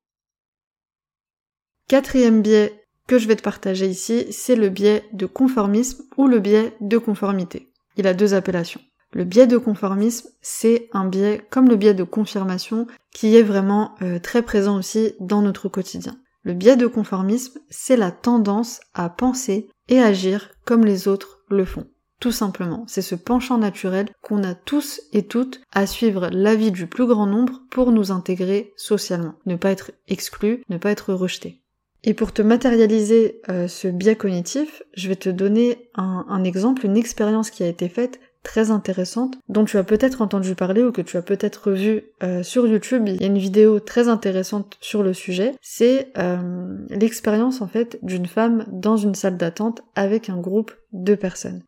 Quatrième 1.88 2.42
biais 2.42 2.84
que 3.06 3.18
je 3.18 3.26
vais 3.26 3.36
te 3.36 3.42
partager 3.42 3.86
ici, 3.86 4.26
c'est 4.30 4.56
le 4.56 4.68
biais 4.68 5.04
de 5.12 5.24
conformisme 5.24 6.04
ou 6.18 6.26
le 6.26 6.40
biais 6.40 6.74
de 6.80 6.98
conformité 6.98 7.68
il 7.98 8.06
a 8.06 8.14
deux 8.14 8.32
appellations. 8.32 8.80
Le 9.12 9.24
biais 9.24 9.46
de 9.46 9.58
conformisme, 9.58 10.28
c'est 10.40 10.88
un 10.92 11.06
biais 11.06 11.42
comme 11.50 11.68
le 11.68 11.76
biais 11.76 11.94
de 11.94 12.04
confirmation 12.04 12.86
qui 13.12 13.36
est 13.36 13.42
vraiment 13.42 13.94
euh, 14.02 14.18
très 14.18 14.42
présent 14.42 14.78
aussi 14.78 15.14
dans 15.20 15.42
notre 15.42 15.68
quotidien. 15.68 16.16
Le 16.42 16.54
biais 16.54 16.76
de 16.76 16.86
conformisme, 16.86 17.58
c'est 17.68 17.96
la 17.96 18.12
tendance 18.12 18.80
à 18.94 19.08
penser 19.08 19.68
et 19.88 20.00
agir 20.00 20.50
comme 20.64 20.84
les 20.84 21.08
autres 21.08 21.42
le 21.48 21.64
font. 21.64 21.86
Tout 22.20 22.32
simplement, 22.32 22.84
c'est 22.88 23.02
ce 23.02 23.14
penchant 23.14 23.58
naturel 23.58 24.08
qu'on 24.22 24.42
a 24.42 24.54
tous 24.54 25.00
et 25.12 25.22
toutes 25.22 25.60
à 25.72 25.86
suivre 25.86 26.28
l'avis 26.32 26.72
du 26.72 26.88
plus 26.88 27.06
grand 27.06 27.26
nombre 27.26 27.62
pour 27.70 27.92
nous 27.92 28.10
intégrer 28.10 28.72
socialement, 28.76 29.34
ne 29.46 29.54
pas 29.54 29.70
être 29.70 29.92
exclu, 30.08 30.64
ne 30.68 30.78
pas 30.78 30.90
être 30.90 31.12
rejeté. 31.12 31.62
Et 32.04 32.14
pour 32.14 32.32
te 32.32 32.42
matérialiser 32.42 33.40
euh, 33.48 33.68
ce 33.68 33.88
biais 33.88 34.16
cognitif, 34.16 34.82
je 34.94 35.08
vais 35.08 35.16
te 35.16 35.28
donner 35.28 35.90
un, 35.94 36.44
exemple, 36.44 36.86
une 36.86 36.96
expérience 36.96 37.50
qui 37.50 37.62
a 37.62 37.68
été 37.68 37.88
faite 37.88 38.20
très 38.42 38.70
intéressante, 38.70 39.38
dont 39.48 39.64
tu 39.64 39.76
as 39.76 39.84
peut-être 39.84 40.22
entendu 40.22 40.54
parler 40.54 40.82
ou 40.82 40.92
que 40.92 41.02
tu 41.02 41.16
as 41.16 41.22
peut-être 41.22 41.70
vu 41.72 42.02
euh, 42.22 42.42
sur 42.42 42.66
YouTube. 42.66 43.04
Il 43.06 43.20
y 43.20 43.24
a 43.24 43.26
une 43.26 43.38
vidéo 43.38 43.80
très 43.80 44.08
intéressante 44.08 44.76
sur 44.80 45.02
le 45.02 45.12
sujet. 45.12 45.54
C'est 45.60 46.08
euh, 46.18 46.76
l'expérience 46.90 47.60
en 47.60 47.68
fait 47.68 47.98
d'une 48.02 48.26
femme 48.26 48.64
dans 48.68 48.96
une 48.96 49.14
salle 49.14 49.36
d'attente 49.36 49.82
avec 49.94 50.28
un 50.28 50.38
groupe 50.38 50.72
de 50.92 51.14
personnes. 51.14 51.62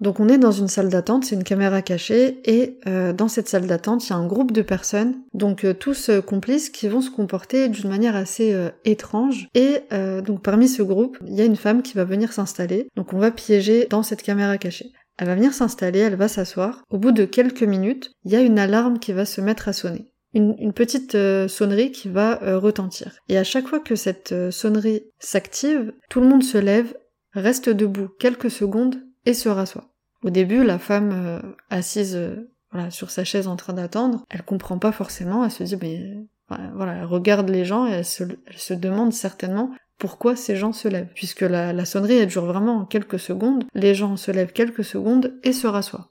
Donc 0.00 0.20
on 0.20 0.28
est 0.28 0.38
dans 0.38 0.52
une 0.52 0.68
salle 0.68 0.90
d'attente, 0.90 1.24
c'est 1.24 1.34
une 1.34 1.42
caméra 1.42 1.82
cachée, 1.82 2.38
et 2.44 2.78
euh, 2.86 3.12
dans 3.12 3.26
cette 3.26 3.48
salle 3.48 3.66
d'attente, 3.66 4.06
il 4.06 4.10
y 4.10 4.12
a 4.12 4.16
un 4.16 4.28
groupe 4.28 4.52
de 4.52 4.62
personnes, 4.62 5.16
donc 5.34 5.66
tous 5.80 6.08
complices, 6.24 6.70
qui 6.70 6.86
vont 6.86 7.00
se 7.00 7.10
comporter 7.10 7.68
d'une 7.68 7.88
manière 7.88 8.14
assez 8.14 8.56
étrange. 8.84 9.48
Et 9.56 9.82
donc 10.24 10.44
parmi 10.44 10.68
ce 10.68 10.82
groupe, 10.82 11.18
il 11.26 11.34
y 11.34 11.40
a 11.40 11.44
une 11.44 11.56
femme 11.56 11.82
qui 11.82 11.94
va 11.94 12.04
venir 12.04 12.32
s'installer, 12.32 12.86
donc 12.94 13.12
on 13.12 13.18
va 13.18 13.32
piéger 13.32 13.88
dans 13.90 14.04
cette 14.04 14.22
caméra 14.22 14.56
cachée. 14.56 14.92
Elle 15.18 15.26
va 15.26 15.34
venir 15.34 15.52
s'installer, 15.52 15.98
elle 16.00 16.14
va 16.14 16.28
s'asseoir. 16.28 16.82
Au 16.90 16.98
bout 16.98 17.12
de 17.12 17.24
quelques 17.24 17.62
minutes, 17.62 18.12
il 18.24 18.32
y 18.32 18.36
a 18.36 18.40
une 18.40 18.58
alarme 18.58 18.98
qui 18.98 19.12
va 19.12 19.24
se 19.24 19.40
mettre 19.40 19.68
à 19.68 19.72
sonner. 19.72 20.12
Une, 20.34 20.72
petite 20.72 21.16
sonnerie 21.48 21.90
qui 21.90 22.08
va 22.08 22.38
retentir. 22.58 23.16
Et 23.28 23.38
à 23.38 23.44
chaque 23.44 23.66
fois 23.66 23.80
que 23.80 23.96
cette 23.96 24.50
sonnerie 24.50 25.02
s'active, 25.18 25.92
tout 26.08 26.20
le 26.20 26.28
monde 26.28 26.44
se 26.44 26.58
lève, 26.58 26.94
reste 27.32 27.68
debout 27.68 28.08
quelques 28.20 28.50
secondes 28.50 28.96
et 29.26 29.34
se 29.34 29.48
rassoit. 29.48 29.88
Au 30.22 30.30
début, 30.30 30.64
la 30.64 30.78
femme 30.78 31.12
euh, 31.12 31.40
assise 31.70 32.16
euh, 32.16 32.90
sur 32.90 33.10
sa 33.10 33.24
chaise 33.24 33.46
en 33.46 33.56
train 33.56 33.72
d'attendre, 33.72 34.24
elle 34.30 34.42
comprend 34.42 34.78
pas 34.78 34.92
forcément, 34.92 35.44
elle 35.44 35.50
se 35.50 35.64
dit 35.64 35.76
mais 35.80 36.28
voilà, 36.74 36.94
elle 36.94 37.04
regarde 37.04 37.50
les 37.50 37.64
gens 37.64 37.86
et 37.86 37.92
elle 37.92 38.04
se 38.04 38.74
demande 38.74 39.12
certainement 39.12 39.70
pourquoi 39.98 40.36
ces 40.36 40.56
gens 40.56 40.72
se 40.72 40.88
lèvent. 40.88 41.12
Puisque 41.14 41.42
la, 41.42 41.84
sonnerie 41.84 42.18
elle 42.18 42.28
dure 42.28 42.46
vraiment 42.46 42.84
quelques 42.84 43.18
secondes, 43.18 43.64
les 43.74 43.94
gens 43.94 44.16
se 44.16 44.30
lèvent 44.30 44.52
quelques 44.52 44.84
secondes 44.84 45.34
et 45.42 45.52
se 45.52 45.66
rassoient. 45.66 46.08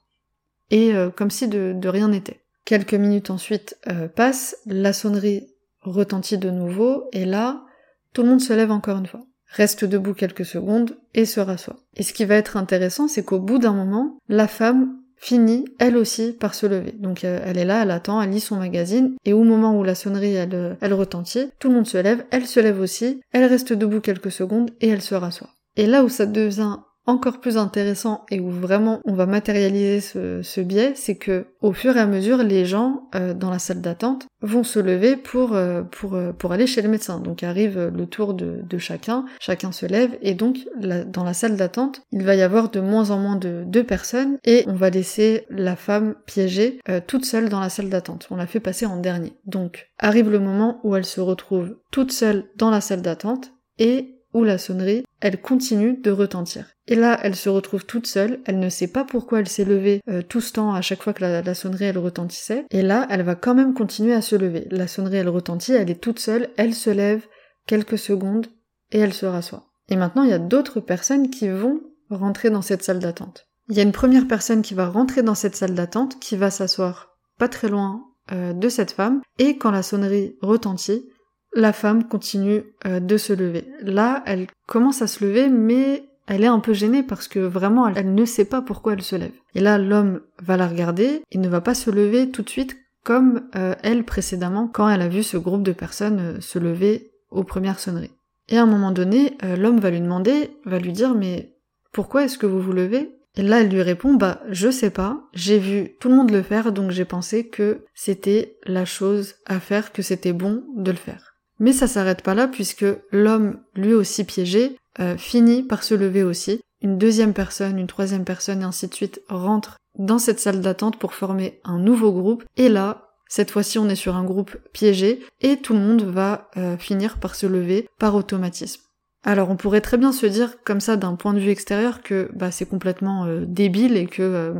Et 0.69 0.93
euh, 0.93 1.09
comme 1.09 1.31
si 1.31 1.47
de, 1.47 1.73
de 1.75 1.89
rien 1.89 2.09
n'était. 2.09 2.41
Quelques 2.65 2.93
minutes 2.93 3.29
ensuite 3.29 3.79
passent, 4.15 4.57
la 4.65 4.91
sonnerie 4.91 5.47
retentit 5.79 6.37
de 6.37 6.49
nouveau, 6.49 7.07
et 7.13 7.23
là, 7.23 7.63
tout 8.11 8.23
le 8.23 8.29
monde 8.29 8.41
se 8.41 8.51
lève 8.51 8.71
encore 8.71 8.97
une 8.97 9.07
fois 9.07 9.25
reste 9.49 9.85
debout 9.85 10.13
quelques 10.13 10.45
secondes 10.45 10.97
et 11.13 11.25
se 11.25 11.39
rassoit. 11.39 11.77
Et 11.95 12.03
ce 12.03 12.13
qui 12.13 12.25
va 12.25 12.35
être 12.35 12.57
intéressant, 12.57 13.07
c'est 13.07 13.23
qu'au 13.23 13.39
bout 13.39 13.59
d'un 13.59 13.73
moment, 13.73 14.17
la 14.27 14.47
femme 14.47 14.97
finit 15.17 15.65
elle 15.79 15.97
aussi 15.97 16.31
par 16.31 16.53
se 16.53 16.65
lever. 16.65 16.93
Donc 16.93 17.23
euh, 17.23 17.39
elle 17.43 17.57
est 17.57 17.65
là, 17.65 17.83
elle 17.83 17.91
attend, 17.91 18.21
elle 18.21 18.29
lit 18.29 18.39
son 18.39 18.55
magazine, 18.55 19.15
et 19.25 19.33
au 19.33 19.43
moment 19.43 19.77
où 19.77 19.83
la 19.83 19.95
sonnerie 19.95 20.33
elle, 20.33 20.55
euh, 20.55 20.73
elle 20.81 20.93
retentit, 20.93 21.49
tout 21.59 21.69
le 21.69 21.75
monde 21.75 21.87
se 21.87 21.97
lève, 21.97 22.23
elle 22.31 22.45
se 22.45 22.59
lève 22.59 22.79
aussi, 22.79 23.21
elle 23.31 23.45
reste 23.45 23.73
debout 23.73 24.01
quelques 24.01 24.31
secondes 24.31 24.71
et 24.81 24.89
elle 24.89 25.01
se 25.01 25.15
rassoit. 25.15 25.49
Et 25.75 25.85
là 25.85 26.03
où 26.03 26.09
ça 26.09 26.25
devient 26.25 26.77
encore 27.07 27.39
plus 27.39 27.57
intéressant 27.57 28.25
et 28.29 28.39
où 28.39 28.51
vraiment 28.51 28.99
on 29.05 29.13
va 29.13 29.25
matérialiser 29.25 30.01
ce, 30.01 30.61
biais, 30.61 30.91
c'est 30.95 31.15
que 31.15 31.45
au 31.61 31.71
fur 31.71 31.95
et 31.95 31.99
à 32.01 32.05
mesure, 32.05 32.43
les 32.43 32.65
gens 32.65 33.09
euh, 33.15 33.33
dans 33.33 33.49
la 33.49 33.59
salle 33.59 33.81
d'attente 33.81 34.27
vont 34.41 34.63
se 34.63 34.79
lever 34.79 35.15
pour 35.15 35.55
euh, 35.55 35.83
pour 35.83 36.15
euh, 36.15 36.33
pour 36.33 36.51
aller 36.51 36.67
chez 36.67 36.81
le 36.81 36.89
médecin. 36.89 37.19
Donc 37.19 37.43
arrive 37.43 37.91
le 37.95 38.05
tour 38.05 38.33
de, 38.33 38.77
chacun, 38.77 39.25
chacun 39.39 39.71
se 39.71 39.85
lève 39.85 40.17
et 40.21 40.33
donc 40.35 40.57
dans 40.75 41.23
la 41.23 41.33
salle 41.33 41.55
d'attente, 41.55 42.01
il 42.11 42.23
va 42.23 42.35
y 42.35 42.41
avoir 42.41 42.69
de 42.69 42.81
moins 42.81 43.09
en 43.09 43.17
moins 43.17 43.37
de, 43.37 43.63
de 43.65 43.81
personnes 43.81 44.37
et 44.43 44.65
on 44.67 44.73
va 44.73 44.89
laisser 44.89 45.45
la 45.49 45.75
femme 45.75 46.15
piégée 46.25 46.79
toute 47.07 47.25
seule 47.25 47.49
dans 47.49 47.59
la 47.59 47.69
salle 47.69 47.89
d'attente. 47.89 48.27
On 48.29 48.35
la 48.35 48.45
fait 48.45 48.59
passer 48.59 48.85
en 48.85 48.97
dernier. 48.97 49.33
Donc 49.45 49.89
arrive 49.97 50.29
le 50.29 50.39
moment 50.39 50.79
où 50.83 50.95
elle 50.95 51.05
se 51.05 51.21
retrouve 51.21 51.77
toute 51.91 52.11
seule 52.11 52.45
dans 52.57 52.69
la 52.69 52.81
salle 52.81 53.01
d'attente 53.01 53.53
et 53.79 54.16
ou 54.37 54.43
la 54.43 54.57
sonnerie, 54.57 55.03
elle 55.19 55.41
continue 55.41 55.97
de 55.97 56.11
retentir. 56.11 56.65
Et 56.87 56.95
là, 56.95 57.19
elle 57.23 57.35
se 57.35 57.49
retrouve 57.49 57.85
toute 57.85 58.07
seule, 58.07 58.39
elle 58.45 58.59
ne 58.59 58.69
sait 58.69 58.87
pas 58.87 59.03
pourquoi 59.03 59.39
elle 59.39 59.47
s'est 59.47 59.65
levée 59.65 60.01
euh, 60.09 60.21
tout 60.21 60.41
ce 60.41 60.53
temps 60.53 60.73
à 60.73 60.81
chaque 60.81 61.01
fois 61.01 61.13
que 61.13 61.23
la, 61.23 61.53
sonnerie 61.55 61.85
elle 61.85 61.97
retentissait, 61.97 62.65
et 62.69 62.81
là, 62.83 63.07
elle 63.09 63.23
va 63.23 63.35
quand 63.35 63.55
même 63.55 63.73
continuer 63.73 64.13
à 64.13 64.21
se 64.21 64.35
lever. 64.35 64.67
La 64.69 64.87
sonnerie 64.87 65.17
elle 65.17 65.29
retentit, 65.29 65.73
elle 65.73 65.89
est 65.89 66.01
toute 66.01 66.19
seule, 66.19 66.49
elle 66.55 66.75
se 66.75 66.91
lève 66.91 67.25
quelques 67.65 67.97
secondes 67.97 68.47
et 68.91 68.99
elle 68.99 69.13
se 69.13 69.25
rassoit. 69.25 69.65
Et 69.89 69.95
maintenant, 69.95 70.23
il 70.23 70.29
y 70.29 70.33
a 70.33 70.39
d'autres 70.39 70.79
personnes 70.79 71.29
qui 71.29 71.49
vont 71.49 71.81
rentrer 72.09 72.49
dans 72.49 72.61
cette 72.61 72.83
salle 72.83 72.99
d'attente. 72.99 73.47
Il 73.69 73.75
y 73.75 73.79
a 73.79 73.83
une 73.83 73.91
première 73.91 74.27
personne 74.27 74.61
qui 74.61 74.75
va 74.75 74.87
rentrer 74.87 75.23
dans 75.23 75.35
cette 75.35 75.55
salle 75.55 75.73
d'attente, 75.73 76.19
qui 76.19 76.37
va 76.37 76.51
s'asseoir 76.51 77.17
pas 77.37 77.49
très 77.49 77.67
loin 77.67 78.03
euh, 78.31 78.53
de 78.53 78.69
cette 78.69 78.91
femme, 78.91 79.21
et 79.39 79.57
quand 79.57 79.71
la 79.71 79.83
sonnerie 79.83 80.37
retentit, 80.41 81.09
la 81.53 81.73
femme 81.73 82.07
continue 82.07 82.63
euh, 82.85 82.99
de 82.99 83.17
se 83.17 83.33
lever. 83.33 83.67
Là, 83.81 84.23
elle 84.25 84.47
commence 84.67 85.01
à 85.01 85.07
se 85.07 85.23
lever, 85.25 85.49
mais 85.49 86.05
elle 86.27 86.43
est 86.43 86.47
un 86.47 86.59
peu 86.59 86.73
gênée 86.73 87.03
parce 87.03 87.27
que 87.27 87.39
vraiment, 87.39 87.87
elle, 87.87 88.13
ne 88.13 88.25
sait 88.25 88.45
pas 88.45 88.61
pourquoi 88.61 88.93
elle 88.93 89.01
se 89.01 89.15
lève. 89.15 89.31
Et 89.55 89.59
là, 89.59 89.77
l'homme 89.77 90.21
va 90.41 90.57
la 90.57 90.67
regarder 90.67 91.21
et 91.31 91.37
ne 91.37 91.47
va 91.47 91.61
pas 91.61 91.73
se 91.73 91.89
lever 91.89 92.29
tout 92.29 92.41
de 92.41 92.49
suite 92.49 92.77
comme 93.03 93.43
euh, 93.55 93.75
elle 93.83 94.03
précédemment 94.03 94.67
quand 94.67 94.89
elle 94.89 95.01
a 95.01 95.07
vu 95.07 95.23
ce 95.23 95.37
groupe 95.37 95.63
de 95.63 95.71
personnes 95.71 96.41
se 96.41 96.59
lever 96.59 97.11
aux 97.31 97.43
premières 97.43 97.79
sonneries. 97.79 98.11
Et 98.49 98.57
à 98.57 98.63
un 98.63 98.67
moment 98.67 98.91
donné, 98.91 99.37
l'homme 99.57 99.79
va 99.79 99.89
lui 99.89 99.99
demander, 99.99 100.51
va 100.65 100.79
lui 100.79 100.93
dire 100.93 101.15
mais 101.15 101.57
pourquoi 101.91 102.23
est-ce 102.23 102.37
que 102.37 102.45
vous 102.45 102.61
vous 102.61 102.71
levez? 102.71 103.17
Et 103.37 103.43
là, 103.43 103.61
elle 103.61 103.69
lui 103.69 103.83
répond, 103.83 104.15
bah, 104.15 104.41
je 104.49 104.71
sais 104.71 104.89
pas, 104.89 105.21
j'ai 105.33 105.59
vu 105.59 105.95
tout 105.99 106.09
le 106.09 106.15
monde 106.15 106.31
le 106.31 106.41
faire, 106.41 106.71
donc 106.71 106.89
j'ai 106.89 107.05
pensé 107.05 107.47
que 107.47 107.85
c'était 107.93 108.57
la 108.65 108.83
chose 108.83 109.35
à 109.45 109.59
faire, 109.59 109.91
que 109.91 110.01
c'était 110.01 110.33
bon 110.33 110.63
de 110.75 110.91
le 110.91 110.97
faire. 110.97 111.26
Mais 111.59 111.73
ça 111.73 111.87
s'arrête 111.87 112.21
pas 112.21 112.35
là, 112.35 112.47
puisque 112.47 112.85
l'homme, 113.11 113.59
lui 113.75 113.93
aussi 113.93 114.23
piégé, 114.23 114.77
euh, 114.99 115.17
finit 115.17 115.63
par 115.63 115.83
se 115.83 115.95
lever 115.95 116.23
aussi. 116.23 116.61
Une 116.81 116.97
deuxième 116.97 117.33
personne, 117.33 117.79
une 117.79 117.87
troisième 117.87 118.25
personne, 118.25 118.61
et 118.61 118.65
ainsi 118.65 118.87
de 118.87 118.93
suite, 118.93 119.21
rentre 119.27 119.77
dans 119.97 120.19
cette 120.19 120.39
salle 120.39 120.61
d'attente 120.61 120.99
pour 120.99 121.13
former 121.13 121.59
un 121.63 121.79
nouveau 121.79 122.11
groupe, 122.11 122.43
et 122.55 122.69
là, 122.69 123.09
cette 123.27 123.51
fois-ci, 123.51 123.79
on 123.79 123.89
est 123.89 123.95
sur 123.95 124.15
un 124.15 124.23
groupe 124.23 124.55
piégé, 124.73 125.23
et 125.41 125.57
tout 125.57 125.73
le 125.73 125.79
monde 125.79 126.03
va 126.03 126.49
euh, 126.57 126.77
finir 126.77 127.19
par 127.19 127.35
se 127.35 127.47
lever 127.47 127.89
par 127.99 128.15
automatisme. 128.15 128.81
Alors 129.23 129.49
on 129.49 129.57
pourrait 129.57 129.81
très 129.81 129.97
bien 129.97 130.13
se 130.13 130.25
dire 130.25 130.63
comme 130.63 130.79
ça 130.79 130.95
d'un 130.95 131.15
point 131.15 131.33
de 131.33 131.39
vue 131.39 131.49
extérieur 131.49 132.01
que 132.01 132.29
bah, 132.33 132.51
c'est 132.51 132.67
complètement 132.67 133.25
euh, 133.25 133.43
débile 133.45 133.97
et 133.97 134.05
que 134.05 134.53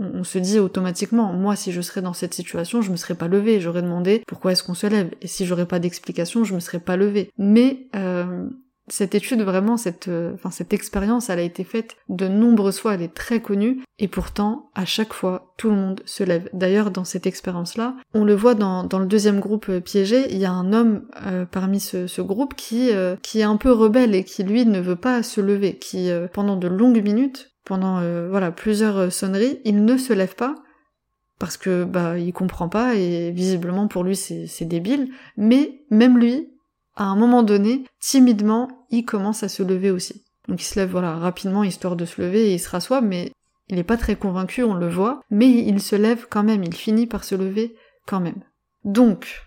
on, 0.00 0.24
se 0.24 0.38
dit 0.38 0.58
automatiquement 0.58 1.32
moi 1.32 1.56
si 1.56 1.72
je 1.72 1.80
serais 1.80 2.02
dans 2.02 2.12
cette 2.12 2.34
situation 2.34 2.82
je 2.82 2.90
me 2.90 2.96
serais 2.96 3.14
pas 3.14 3.28
levé 3.28 3.60
j'aurais 3.60 3.82
demandé 3.82 4.22
pourquoi 4.26 4.52
est-ce 4.52 4.64
qu'on 4.64 4.74
se 4.74 4.86
lève. 4.86 5.10
Et 5.20 5.26
si 5.26 5.46
j'aurais 5.46 5.66
pas 5.66 5.78
d'explication 5.78 6.44
je 6.44 6.54
me 6.54 6.60
serais 6.60 6.80
pas 6.80 6.96
levé 6.96 7.30
mais 7.38 7.86
euh, 7.94 8.48
cette 8.90 9.14
étude, 9.14 9.42
vraiment, 9.42 9.76
cette, 9.76 10.08
euh, 10.08 10.34
cette 10.50 10.72
expérience, 10.72 11.30
elle 11.30 11.38
a 11.38 11.42
été 11.42 11.64
faite 11.64 11.96
de 12.08 12.28
nombreuses 12.28 12.80
fois, 12.80 12.94
elle 12.94 13.02
est 13.02 13.14
très 13.14 13.40
connue, 13.40 13.82
et 13.98 14.08
pourtant, 14.08 14.70
à 14.74 14.84
chaque 14.84 15.12
fois, 15.12 15.54
tout 15.56 15.70
le 15.70 15.76
monde 15.76 16.02
se 16.04 16.24
lève. 16.24 16.48
D'ailleurs, 16.52 16.90
dans 16.90 17.04
cette 17.04 17.26
expérience-là, 17.26 17.96
on 18.14 18.24
le 18.24 18.34
voit 18.34 18.54
dans, 18.54 18.86
le 18.98 19.06
deuxième 19.06 19.40
groupe 19.40 19.68
euh, 19.68 19.80
piégé, 19.80 20.26
il 20.30 20.38
y 20.38 20.44
a 20.44 20.52
un 20.52 20.72
homme 20.72 21.02
euh, 21.26 21.46
parmi 21.46 21.80
ce, 21.80 22.06
ce 22.06 22.20
groupe 22.20 22.54
qui, 22.54 22.90
qui 23.22 23.40
est 23.40 23.44
un 23.44 23.56
peu 23.56 23.72
rebelle 23.72 24.14
et 24.14 24.24
qui, 24.24 24.42
lui, 24.42 24.66
ne 24.66 24.80
veut 24.80 24.96
pas 24.96 25.22
se 25.22 25.40
lever, 25.40 25.76
qui, 25.76 26.10
pendant 26.32 26.56
de 26.56 26.68
longues 26.68 27.02
minutes, 27.02 27.49
pendant, 27.70 28.00
voilà, 28.28 28.50
plusieurs 28.50 29.12
sonneries, 29.12 29.60
il 29.64 29.84
ne 29.84 29.96
se 29.96 30.12
lève 30.12 30.34
pas, 30.34 30.56
parce 31.38 31.56
que, 31.56 31.84
bah, 31.84 32.18
il 32.18 32.32
comprend 32.32 32.68
pas, 32.68 32.96
et 32.96 33.30
visiblement, 33.30 33.86
pour 33.86 34.02
lui, 34.02 34.16
c'est 34.16 34.64
débile, 34.64 35.12
mais 35.36 35.82
même 35.88 36.18
lui, 36.18 36.50
à 36.96 37.04
un 37.04 37.14
moment 37.14 37.44
donné, 37.44 37.84
timidement, 38.00 38.86
il 38.90 39.04
commence 39.04 39.44
à 39.44 39.48
se 39.48 39.62
lever 39.62 39.92
aussi. 39.92 40.24
Donc 40.48 40.60
il 40.60 40.64
se 40.64 40.80
lève 40.80 40.90
voilà 40.90 41.14
rapidement 41.14 41.62
histoire 41.62 41.94
de 41.94 42.04
se 42.04 42.20
lever 42.20 42.50
et 42.50 42.54
il 42.54 42.58
se 42.58 42.68
rassoit, 42.68 43.00
mais 43.00 43.30
il 43.68 43.76
n'est 43.76 43.84
pas 43.84 43.96
très 43.96 44.16
convaincu, 44.16 44.64
on 44.64 44.74
le 44.74 44.88
voit, 44.88 45.20
mais 45.30 45.48
il 45.48 45.80
se 45.80 45.94
lève 45.94 46.26
quand 46.28 46.42
même, 46.42 46.64
il 46.64 46.74
finit 46.74 47.06
par 47.06 47.22
se 47.22 47.36
lever 47.36 47.76
quand 48.08 48.18
même. 48.18 48.42
Donc, 48.84 49.44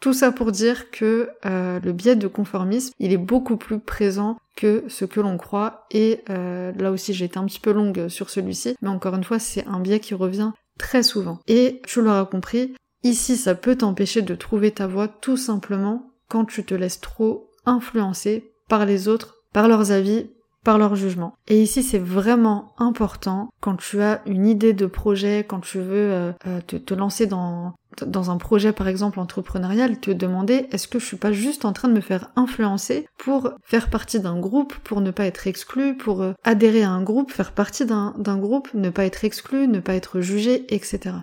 tout 0.00 0.12
ça 0.12 0.32
pour 0.32 0.52
dire 0.52 0.90
que 0.90 1.30
euh, 1.46 1.80
le 1.80 1.92
biais 1.92 2.16
de 2.16 2.28
conformisme, 2.28 2.92
il 2.98 3.12
est 3.12 3.18
beaucoup 3.18 3.56
plus 3.56 3.78
présent 3.78 4.36
que 4.56 4.84
ce 4.88 5.04
que 5.04 5.20
l'on 5.20 5.36
croit, 5.36 5.86
et 5.90 6.22
euh, 6.30 6.72
là 6.78 6.90
aussi 6.90 7.12
j'ai 7.12 7.26
été 7.26 7.38
un 7.38 7.44
petit 7.44 7.60
peu 7.60 7.72
longue 7.72 8.08
sur 8.08 8.30
celui-ci, 8.30 8.76
mais 8.82 8.88
encore 8.88 9.14
une 9.14 9.24
fois 9.24 9.38
c'est 9.38 9.66
un 9.66 9.80
biais 9.80 10.00
qui 10.00 10.14
revient 10.14 10.52
très 10.78 11.02
souvent. 11.02 11.40
Et 11.46 11.80
tu 11.86 12.00
l'auras 12.02 12.24
compris, 12.24 12.74
ici 13.02 13.36
ça 13.36 13.54
peut 13.54 13.76
t'empêcher 13.76 14.22
de 14.22 14.34
trouver 14.34 14.70
ta 14.70 14.86
voie 14.86 15.08
tout 15.08 15.36
simplement 15.36 16.10
quand 16.28 16.44
tu 16.44 16.64
te 16.64 16.74
laisses 16.74 17.00
trop 17.00 17.50
influencer 17.64 18.52
par 18.68 18.86
les 18.86 19.08
autres, 19.08 19.36
par 19.52 19.68
leurs 19.68 19.92
avis, 19.92 20.30
leur 20.74 20.96
jugement. 20.96 21.34
Et 21.48 21.62
ici, 21.62 21.82
c'est 21.82 21.98
vraiment 21.98 22.74
important 22.78 23.48
quand 23.60 23.76
tu 23.76 24.02
as 24.02 24.20
une 24.26 24.46
idée 24.46 24.72
de 24.72 24.86
projet, 24.86 25.44
quand 25.48 25.60
tu 25.60 25.78
veux 25.78 26.12
euh, 26.12 26.32
euh, 26.46 26.60
te, 26.60 26.94
lancer 26.94 27.26
dans, 27.26 27.74
dans 28.04 28.30
un 28.30 28.36
projet 28.36 28.72
par 28.72 28.88
exemple 28.88 29.20
entrepreneurial, 29.20 29.98
te 30.00 30.10
demander 30.10 30.66
est-ce 30.72 30.88
que 30.88 30.98
je 30.98 31.06
suis 31.06 31.16
pas 31.16 31.32
juste 31.32 31.64
en 31.64 31.72
train 31.72 31.88
de 31.88 31.94
me 31.94 32.00
faire 32.00 32.30
influencer 32.36 33.08
pour 33.18 33.50
faire 33.64 33.88
partie 33.90 34.20
d'un 34.20 34.38
groupe, 34.38 34.74
pour 34.84 35.00
ne 35.00 35.10
pas 35.10 35.26
être 35.26 35.46
exclu, 35.46 35.96
pour 35.96 36.22
euh, 36.22 36.32
adhérer 36.44 36.82
à 36.82 36.90
un 36.90 37.02
groupe, 37.02 37.30
faire 37.30 37.52
partie 37.52 37.86
d'un 37.86 38.38
groupe, 38.38 38.68
ne 38.74 38.90
pas 38.90 39.04
être 39.04 39.24
exclu, 39.24 39.68
ne 39.68 39.80
pas 39.80 39.94
être 39.94 40.20
jugé, 40.20 40.66
etc. 40.74 41.16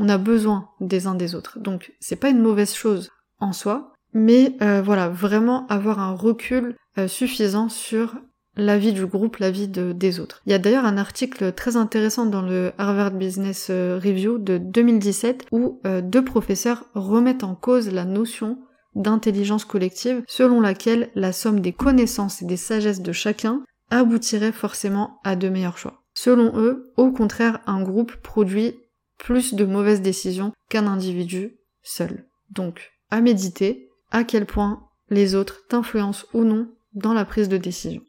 On 0.00 0.08
a 0.08 0.18
besoin 0.18 0.70
des 0.80 1.06
uns 1.06 1.14
des 1.14 1.34
autres. 1.34 1.58
Donc 1.58 1.92
c'est 2.00 2.16
pas 2.16 2.30
une 2.30 2.42
mauvaise 2.42 2.74
chose 2.74 3.10
en 3.40 3.52
soi, 3.52 3.92
mais 4.12 4.56
voilà, 4.60 5.08
vraiment 5.08 5.66
avoir 5.68 6.00
un 6.00 6.14
recul 6.14 6.76
suffisant 7.06 7.68
sur 7.68 8.14
la 8.58 8.78
vie 8.78 8.92
du 8.92 9.06
groupe, 9.06 9.38
la 9.38 9.50
vie 9.50 9.68
des 9.68 10.20
autres. 10.20 10.42
Il 10.46 10.52
y 10.52 10.54
a 10.54 10.58
d'ailleurs 10.58 10.84
un 10.84 10.98
article 10.98 11.52
très 11.52 11.76
intéressant 11.76 12.26
dans 12.26 12.42
le 12.42 12.72
Harvard 12.78 13.12
Business 13.12 13.68
euh, 13.70 14.00
Review 14.02 14.38
de 14.38 14.58
2017 14.58 15.46
où 15.52 15.80
deux 16.02 16.24
professeurs 16.24 16.84
remettent 16.94 17.44
en 17.44 17.54
cause 17.54 17.90
la 17.90 18.04
notion 18.04 18.58
d'intelligence 18.94 19.64
collective 19.64 20.22
selon 20.26 20.60
laquelle 20.60 21.10
la 21.14 21.32
somme 21.32 21.60
des 21.60 21.72
connaissances 21.72 22.42
et 22.42 22.46
des 22.46 22.56
sagesses 22.56 23.00
de 23.00 23.12
chacun 23.12 23.62
aboutirait 23.90 24.52
forcément 24.52 25.20
à 25.24 25.36
de 25.36 25.48
meilleurs 25.48 25.78
choix. 25.78 26.02
Selon 26.14 26.58
eux, 26.58 26.92
au 26.96 27.12
contraire, 27.12 27.60
un 27.66 27.82
groupe 27.82 28.16
produit 28.16 28.74
plus 29.18 29.54
de 29.54 29.64
mauvaises 29.64 30.02
décisions 30.02 30.52
qu'un 30.68 30.86
individu 30.86 31.58
seul. 31.82 32.26
Donc, 32.50 32.92
à 33.10 33.20
méditer, 33.20 33.88
à 34.10 34.24
quel 34.24 34.46
point 34.46 34.82
les 35.10 35.34
autres 35.34 35.66
t'influencent 35.68 36.26
ou 36.34 36.44
non 36.44 36.68
dans 36.92 37.14
la 37.14 37.24
prise 37.24 37.48
de 37.48 37.56
décision. 37.56 38.02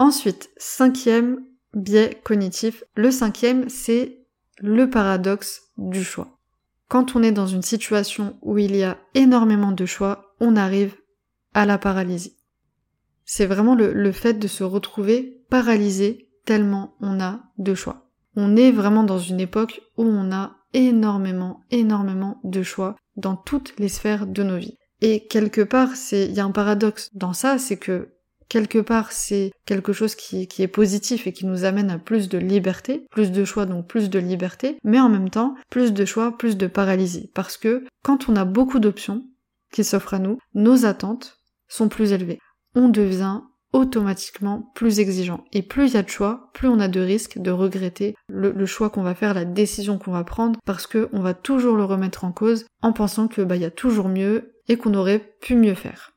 Ensuite, 0.00 0.48
cinquième 0.56 1.44
biais 1.74 2.18
cognitif. 2.24 2.84
Le 2.94 3.10
cinquième, 3.10 3.68
c'est 3.68 4.24
le 4.56 4.88
paradoxe 4.88 5.60
du 5.76 6.02
choix. 6.02 6.38
Quand 6.88 7.14
on 7.14 7.22
est 7.22 7.32
dans 7.32 7.46
une 7.46 7.60
situation 7.60 8.34
où 8.40 8.56
il 8.56 8.74
y 8.74 8.82
a 8.82 8.96
énormément 9.14 9.72
de 9.72 9.84
choix, 9.84 10.34
on 10.40 10.56
arrive 10.56 10.96
à 11.52 11.66
la 11.66 11.76
paralysie. 11.76 12.38
C'est 13.26 13.44
vraiment 13.44 13.74
le, 13.74 14.10
fait 14.10 14.32
de 14.38 14.48
se 14.48 14.64
retrouver 14.64 15.44
paralysé 15.50 16.30
tellement 16.46 16.96
on 17.02 17.20
a 17.20 17.42
de 17.58 17.74
choix. 17.74 18.08
On 18.36 18.56
est 18.56 18.72
vraiment 18.72 19.04
dans 19.04 19.18
une 19.18 19.38
époque 19.38 19.82
où 19.98 20.04
on 20.04 20.32
a 20.32 20.56
énormément, 20.72 21.60
énormément 21.70 22.40
de 22.42 22.62
choix 22.62 22.96
dans 23.16 23.36
toutes 23.36 23.78
les 23.78 23.90
sphères 23.90 24.26
de 24.26 24.42
nos 24.42 24.56
vies. 24.56 24.78
Et 25.02 25.26
quelque 25.26 25.60
part, 25.60 25.90
il 26.10 26.32
y 26.32 26.40
a 26.40 26.44
un 26.46 26.52
paradoxe 26.52 27.10
dans 27.12 27.34
ça, 27.34 27.58
c'est 27.58 27.76
que 27.76 28.14
quelque 28.50 28.78
part 28.78 29.12
c'est 29.12 29.52
quelque 29.64 29.94
chose 29.94 30.14
qui, 30.14 30.46
est 30.58 30.68
positif 30.68 31.26
et 31.26 31.32
qui 31.32 31.46
nous 31.46 31.64
amène 31.64 31.90
à 31.90 31.98
plus 31.98 32.28
de 32.28 32.36
liberté, 32.36 33.06
plus 33.10 33.32
de 33.32 33.44
choix 33.46 33.64
donc 33.64 33.86
plus 33.86 34.10
de 34.10 34.18
liberté, 34.18 34.76
mais 34.84 35.00
en 35.00 35.08
même 35.08 35.30
temps 35.30 35.54
plus 35.70 35.94
de 35.94 36.04
choix, 36.04 36.36
plus 36.36 36.58
de 36.58 36.66
paralysie. 36.66 37.30
Parce 37.34 37.56
que 37.56 37.86
quand 38.04 38.28
on 38.28 38.36
a 38.36 38.44
beaucoup 38.44 38.80
d'options 38.80 39.24
qui 39.72 39.84
s'offrent 39.84 40.14
à 40.14 40.18
nous, 40.18 40.38
nos 40.52 40.84
attentes 40.84 41.40
sont 41.68 41.88
plus 41.88 42.12
élevées. 42.12 42.40
On 42.74 42.88
devient 42.88 43.40
automatiquement 43.72 44.72
plus 44.74 44.98
exigeant. 44.98 45.44
Et 45.52 45.62
plus 45.62 45.90
il 45.90 45.94
y 45.94 45.96
a 45.96 46.02
de 46.02 46.08
choix, 46.08 46.50
plus 46.54 46.66
on 46.66 46.80
a 46.80 46.88
de 46.88 47.00
risques 47.00 47.38
de 47.38 47.52
regretter 47.52 48.16
le, 48.28 48.66
choix 48.66 48.90
qu'on 48.90 49.02
va 49.02 49.14
faire, 49.14 49.32
la 49.32 49.44
décision 49.44 49.96
qu'on 49.96 50.10
va 50.10 50.24
prendre, 50.24 50.58
parce 50.66 50.88
que 50.88 51.08
on 51.12 51.20
va 51.20 51.34
toujours 51.34 51.76
le 51.76 51.84
remettre 51.84 52.24
en 52.24 52.32
cause 52.32 52.66
en 52.82 52.92
pensant 52.92 53.28
que 53.28 53.42
bah 53.42 53.54
il 53.54 53.62
y 53.62 53.66
a 53.66 53.70
toujours 53.70 54.08
mieux 54.08 54.54
et 54.68 54.76
qu'on 54.76 54.94
aurait 54.94 55.36
pu 55.40 55.54
mieux 55.54 55.74
faire. 55.74 56.12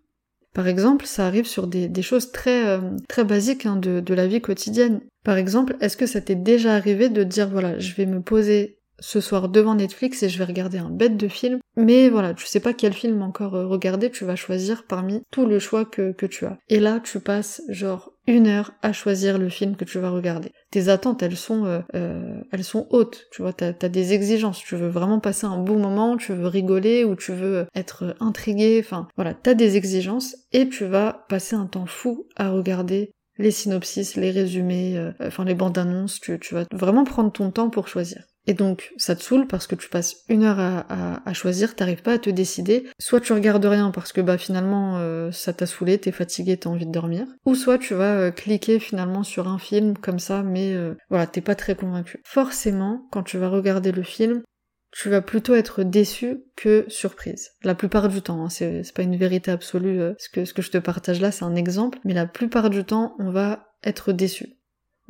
Par 0.54 0.68
exemple, 0.68 1.06
ça 1.06 1.26
arrive 1.26 1.48
sur 1.48 1.68
des, 1.68 2.02
choses 2.02 2.32
très, 2.32 2.68
euh, 2.68 2.80
très 3.10 3.24
basiques 3.24 3.66
hein, 3.66 3.76
de, 3.76 4.00
de 4.00 4.14
la 4.14 4.28
vie 4.28 4.42
quotidienne. 4.42 5.02
Par 5.24 5.38
exemple, 5.38 5.76
est-ce 5.82 5.98
que 5.98 6.06
ça 6.06 6.22
t'est 6.22 6.36
déjà 6.36 6.76
arrivé 6.76 7.10
de 7.10 7.24
dire 7.24 7.50
voilà, 7.50 7.80
je 7.80 7.94
vais 7.96 8.06
me 8.06 8.22
poser 8.22 8.78
ce 9.04 9.20
soir 9.20 9.50
devant 9.50 9.76
Netflix 9.76 10.24
et 10.24 10.30
je 10.30 10.38
vais 10.38 10.46
regarder 10.46 10.78
un 10.78 10.90
bête 10.90 11.18
de 11.18 11.28
film, 11.28 11.60
mais 11.76 12.08
voilà, 12.08 12.34
tu 12.34 12.46
sais 12.46 12.62
pas 12.62 12.74
quel 12.74 12.94
film 12.94 13.22
encore 13.22 13.56
euh, 13.56 13.68
regarder, 13.68 14.10
tu 14.10 14.24
vas 14.24 14.38
choisir 14.38 14.86
parmi 14.88 15.24
tout 15.30 15.46
le 15.46 15.60
choix 15.60 15.84
que, 15.84 16.14
que 16.14 16.26
tu 16.26 16.46
as. 16.46 16.58
Et 16.70 16.80
là, 16.80 17.02
tu 17.04 17.20
passes 17.20 17.62
genre 17.68 18.14
une 18.28 18.48
heure 18.48 18.72
à 18.82 18.94
choisir 18.94 19.38
le 19.38 19.50
film 19.50 19.76
que 19.76 19.84
tu 19.84 20.00
vas 20.00 20.10
regarder. 20.10 20.52
Tes 20.72 20.88
attentes, 20.88 21.22
elles 21.22 21.36
sont, 21.36 21.66
euh, 21.66 21.82
euh, 21.96 22.40
elles 22.54 22.64
sont 22.64 22.88
hautes. 22.92 23.26
Tu 23.34 23.42
vois, 23.42 23.52
t'as 23.52 23.74
as 23.82 23.90
des 23.90 24.14
exigences. 24.14 24.60
Tu 24.60 24.78
veux 24.78 24.88
vraiment 24.88 25.20
passer 25.20 25.46
un 25.46 25.58
bon 25.58 25.80
moment, 25.80 26.16
tu 26.16 26.32
veux 26.32 26.48
rigoler 26.48 27.04
ou 27.04 27.18
tu 27.18 27.34
veux 27.34 27.66
être 27.76 28.16
intrigué. 28.22 28.82
Enfin, 28.82 29.10
voilà, 29.18 29.34
t'as 29.34 29.54
des 29.54 29.76
exigences 29.76 30.38
et 30.54 30.70
tu 30.70 30.86
vas 30.86 31.26
passer 31.28 31.58
un 31.58 31.66
temps 31.66 31.88
fou 31.88 32.26
à 32.38 32.52
regarder 32.52 33.12
les 33.38 33.52
synopsis, 33.52 34.16
les 34.16 34.32
résumés, 34.32 35.12
enfin 35.20 35.44
les 35.44 35.56
bandes 35.56 35.78
annonces. 35.78 36.22
Tu, 36.22 36.40
tu 36.40 36.54
vas 36.54 36.64
vraiment 36.72 37.04
prendre 37.04 37.34
ton 37.34 37.52
temps 37.52 37.70
pour 37.70 37.90
choisir. 37.90 38.24
Et 38.46 38.54
donc, 38.54 38.94
ça 38.98 39.16
te 39.16 39.24
saoule 39.24 39.48
parce 39.48 39.68
que 39.68 39.76
tu 39.76 39.90
passes 39.90 40.18
une 40.28 40.44
heure 40.44 40.60
à, 40.60 41.34
choisir, 41.34 41.76
t'arrives 41.76 42.02
pas 42.02 42.14
à 42.14 42.18
te 42.20 42.30
décider. 42.30 42.88
Soit 43.00 43.22
tu 43.22 43.34
regardes 43.34 43.66
rien 43.66 43.92
parce 43.92 44.12
que 44.12 44.22
bah 44.22 44.38
finalement 44.38 44.98
euh, 44.98 45.32
ça 45.32 45.54
t'a 45.54 45.66
saoulé, 45.66 45.98
t'es 45.98 46.12
fatigué, 46.12 46.58
t'as 46.58 46.70
envie 46.70 46.86
de 46.86 46.92
dormir. 46.92 47.26
Ou 47.46 47.56
soit 47.56 47.78
tu 47.78 47.94
vas 47.94 48.16
euh, 48.16 48.32
cliquer 48.32 48.80
finalement 48.80 49.24
sur 49.24 49.48
un 49.48 49.58
film 49.58 49.98
comme 49.98 50.20
ça, 50.20 50.44
mais 50.44 50.74
euh, 50.74 50.96
voilà, 51.10 51.26
t'es 51.26 51.42
pas 51.42 51.56
très 51.56 51.76
convaincu. 51.76 52.22
Forcément, 52.26 53.08
quand 53.12 53.24
tu 53.24 53.38
vas 53.38 53.50
regarder 53.50 53.92
le 53.92 54.04
film, 54.04 54.44
tu 54.92 55.10
vas 55.10 55.22
plutôt 55.22 55.56
être 55.56 55.82
déçu 55.82 56.44
que 56.56 56.86
surprise. 56.88 57.50
La 57.64 57.74
plupart 57.74 58.10
du 58.10 58.22
temps, 58.22 58.46
hein, 58.46 58.50
c'est 58.50 58.84
pas 58.94 59.02
une 59.02 59.18
vérité 59.18 59.50
absolue. 59.50 60.00
ce, 60.20 60.30
que, 60.30 60.46
ce 60.46 60.54
que 60.54 60.62
je 60.62 60.70
te 60.70 60.78
partage 60.78 61.20
là, 61.20 61.32
c'est 61.32 61.46
un 61.46 61.56
exemple, 61.56 61.98
mais 62.06 62.14
la 62.14 62.28
plupart 62.28 62.70
du 62.70 62.84
temps, 62.84 63.16
on 63.18 63.32
va 63.32 63.74
être 63.84 64.12
déçu. 64.12 64.58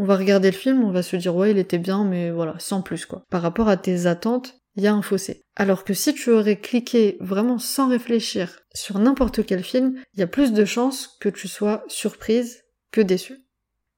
On 0.03 0.05
va 0.05 0.17
regarder 0.17 0.51
le 0.51 0.57
film, 0.57 0.83
on 0.83 0.91
va 0.91 1.01
se 1.01 1.15
dire 1.15 1.33
ouais 1.33 1.51
il 1.51 1.57
était 1.57 1.77
bien 1.77 2.03
mais 2.03 2.29
voilà, 2.29 2.55
sans 2.59 2.81
plus 2.81 3.05
quoi. 3.05 3.23
Par 3.29 3.41
rapport 3.41 3.69
à 3.69 3.77
tes 3.77 4.05
attentes, 4.05 4.55
il 4.75 4.83
y 4.83 4.87
a 4.87 4.93
un 4.93 5.01
fossé. 5.01 5.45
Alors 5.55 5.85
que 5.85 5.93
si 5.93 6.13
tu 6.13 6.29
aurais 6.29 6.59
cliqué 6.59 7.15
vraiment 7.21 7.57
sans 7.57 7.87
réfléchir 7.87 8.59
sur 8.73 8.99
n'importe 8.99 9.45
quel 9.45 9.63
film, 9.63 9.95
il 10.13 10.19
y 10.19 10.23
a 10.23 10.27
plus 10.27 10.51
de 10.51 10.65
chances 10.65 11.15
que 11.21 11.29
tu 11.29 11.47
sois 11.47 11.85
surprise 11.87 12.65
que 12.91 12.99
déçue. 12.99 13.45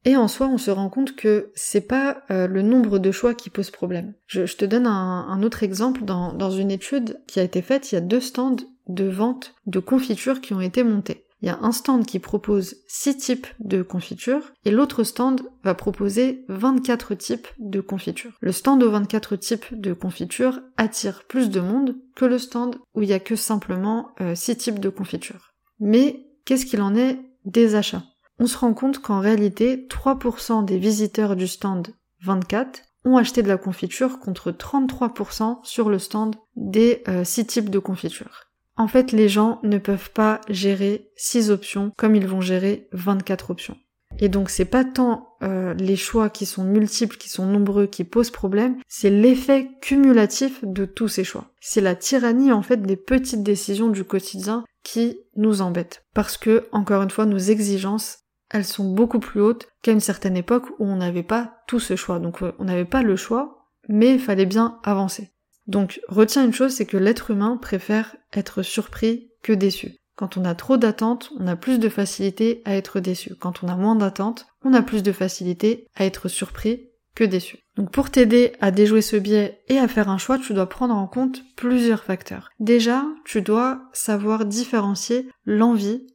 Et 0.07 0.15
en 0.15 0.27
soi, 0.27 0.45
on 0.45 0.59
se 0.59 0.69
rend 0.69 0.91
compte 0.91 1.15
que 1.15 1.51
c'est 1.55 1.87
pas 1.87 2.21
euh, 2.29 2.45
le 2.45 2.61
nombre 2.61 2.99
de 2.99 3.09
choix 3.09 3.33
qui 3.33 3.49
pose 3.49 3.71
problème. 3.71 4.13
Je, 4.27 4.43
te 4.43 4.65
donne 4.65 4.85
un, 4.85 5.41
autre 5.41 5.63
exemple 5.63 6.05
dans, 6.05 6.33
dans, 6.33 6.51
une 6.51 6.69
étude 6.69 7.19
qui 7.25 7.39
a 7.39 7.43
été 7.43 7.63
faite. 7.63 7.91
Il 7.91 7.95
y 7.95 7.97
a 7.97 8.01
deux 8.01 8.21
stands 8.21 8.57
de 8.87 9.05
vente 9.05 9.55
de 9.65 9.79
confitures 9.79 10.39
qui 10.39 10.53
ont 10.53 10.61
été 10.61 10.83
montés 10.83 11.24
il 11.45 11.49
y 11.49 11.51
a 11.51 11.59
un 11.61 11.71
stand 11.71 12.07
qui 12.07 12.17
propose 12.17 12.77
6 12.87 13.17
types 13.17 13.47
de 13.59 13.83
confitures 13.83 14.51
et 14.65 14.71
l'autre 14.71 15.03
stand 15.03 15.41
va 15.63 15.75
proposer 15.75 16.43
24 16.49 17.13
types 17.13 17.47
de 17.59 17.81
confitures. 17.81 18.31
Le 18.41 18.51
stand 18.51 18.81
aux 18.81 18.89
24 18.89 19.35
types 19.35 19.79
de 19.79 19.93
confitures 19.93 20.59
attire 20.75 21.23
plus 21.27 21.51
de 21.51 21.59
monde 21.59 21.97
que 22.15 22.25
le 22.25 22.39
stand 22.39 22.77
où 22.95 23.03
il 23.03 23.09
y 23.09 23.13
a 23.13 23.19
que 23.19 23.35
simplement 23.35 24.15
6 24.33 24.51
euh, 24.51 24.55
types 24.55 24.79
de 24.79 24.89
confitures. 24.89 25.53
Mais 25.79 26.25
qu'est-ce 26.45 26.65
qu'il 26.65 26.81
en 26.81 26.95
est 26.95 27.19
des 27.45 27.75
achats? 27.75 28.05
On 28.39 28.47
se 28.47 28.57
rend 28.57 28.73
compte 28.73 28.97
qu'en 28.97 29.19
réalité, 29.19 29.87
3% 29.87 30.65
des 30.65 30.79
visiteurs 30.79 31.35
du 31.35 31.47
stand 31.47 31.89
24 32.23 32.81
ont 33.05 33.17
acheté 33.17 33.43
de 33.43 33.49
la 33.49 33.57
confiture 33.57 34.17
contre 34.17 34.51
33% 34.51 35.59
sur 35.61 35.89
le 35.91 35.99
stand 35.99 36.37
des 36.55 37.03
6 37.23 37.41
euh, 37.41 37.43
types 37.43 37.69
de 37.69 37.77
confitures. 37.77 38.45
En 38.77 38.87
fait, 38.87 39.11
les 39.11 39.29
gens 39.29 39.59
ne 39.63 39.77
peuvent 39.77 40.11
pas 40.11 40.41
gérer 40.49 41.09
6 41.15 41.49
options 41.49 41.91
comme 41.97 42.15
ils 42.15 42.27
vont 42.27 42.41
gérer 42.41 42.89
24 42.91 43.51
options. 43.51 43.77
Et 44.19 44.29
donc 44.29 44.49
c'est 44.49 44.65
pas 44.65 44.85
tant 44.85 45.35
euh, 45.43 45.73
les 45.73 45.95
choix 45.95 46.29
qui 46.29 46.45
sont 46.45 46.63
multiples, 46.63 47.17
qui 47.17 47.29
sont 47.29 47.45
nombreux, 47.45 47.87
qui 47.87 48.03
posent 48.03 48.31
problème, 48.31 48.77
c'est 48.87 49.09
l'effet 49.09 49.69
cumulatif 49.81 50.63
de 50.63 50.85
tous 50.85 51.07
ces 51.07 51.23
choix. 51.23 51.51
C'est 51.59 51.81
la 51.81 51.95
tyrannie 51.95 52.51
en 52.51 52.61
fait 52.61 52.81
des 52.81 52.95
petites 52.95 53.43
décisions 53.43 53.89
du 53.89 54.03
quotidien 54.03 54.63
qui 54.83 55.19
nous 55.35 55.61
embête. 55.61 56.05
Parce 56.13 56.37
que, 56.37 56.67
encore 56.71 57.01
une 57.01 57.09
fois, 57.09 57.25
nos 57.25 57.37
exigences, 57.37 58.19
elles 58.51 58.65
sont 58.65 58.93
beaucoup 58.93 59.19
plus 59.19 59.41
hautes 59.41 59.67
qu'à 59.81 59.91
une 59.91 59.99
certaine 59.99 60.37
époque 60.37 60.69
où 60.79 60.85
on 60.85 60.97
n'avait 60.97 61.23
pas 61.23 61.57
tout 61.67 61.79
ce 61.79 61.95
choix. 61.95 62.19
Donc 62.19 62.41
euh, 62.41 62.53
on 62.59 62.65
n'avait 62.65 62.85
pas 62.85 63.01
le 63.01 63.15
choix, 63.15 63.67
mais 63.89 64.13
il 64.13 64.19
fallait 64.19 64.45
bien 64.45 64.79
avancer. 64.83 65.31
Donc 65.67 66.01
retiens 66.07 66.45
une 66.45 66.53
chose, 66.53 66.73
c'est 66.73 66.85
que 66.85 66.97
l'être 66.97 67.31
humain 67.31 67.57
préfère 67.61 68.15
être 68.33 68.61
surpris 68.61 69.31
que 69.41 69.53
déçu. 69.53 69.95
Quand 70.15 70.37
on 70.37 70.45
a 70.45 70.55
trop 70.55 70.77
d'attentes, 70.77 71.31
on 71.39 71.47
a 71.47 71.55
plus 71.55 71.79
de 71.79 71.89
facilité 71.89 72.61
à 72.65 72.75
être 72.75 72.99
déçu. 72.99 73.35
Quand 73.35 73.63
on 73.63 73.67
a 73.67 73.75
moins 73.75 73.95
d'attentes, 73.95 74.47
on 74.63 74.73
a 74.73 74.81
plus 74.81 75.03
de 75.03 75.11
facilité 75.11 75.87
à 75.95 76.05
être 76.05 76.29
surpris 76.29 76.87
que 77.15 77.23
déçu. 77.23 77.59
Donc 77.75 77.91
pour 77.91 78.09
t'aider 78.09 78.53
à 78.61 78.71
déjouer 78.71 79.01
ce 79.01 79.17
biais 79.17 79.61
et 79.67 79.77
à 79.77 79.87
faire 79.87 80.09
un 80.09 80.17
choix, 80.17 80.37
tu 80.37 80.53
dois 80.53 80.69
prendre 80.69 80.95
en 80.95 81.07
compte 81.07 81.43
plusieurs 81.55 82.03
facteurs. 82.03 82.49
Déjà, 82.59 83.05
tu 83.25 83.41
dois 83.41 83.81
savoir 83.93 84.45
différencier 84.45 85.29
l'envie 85.45 86.05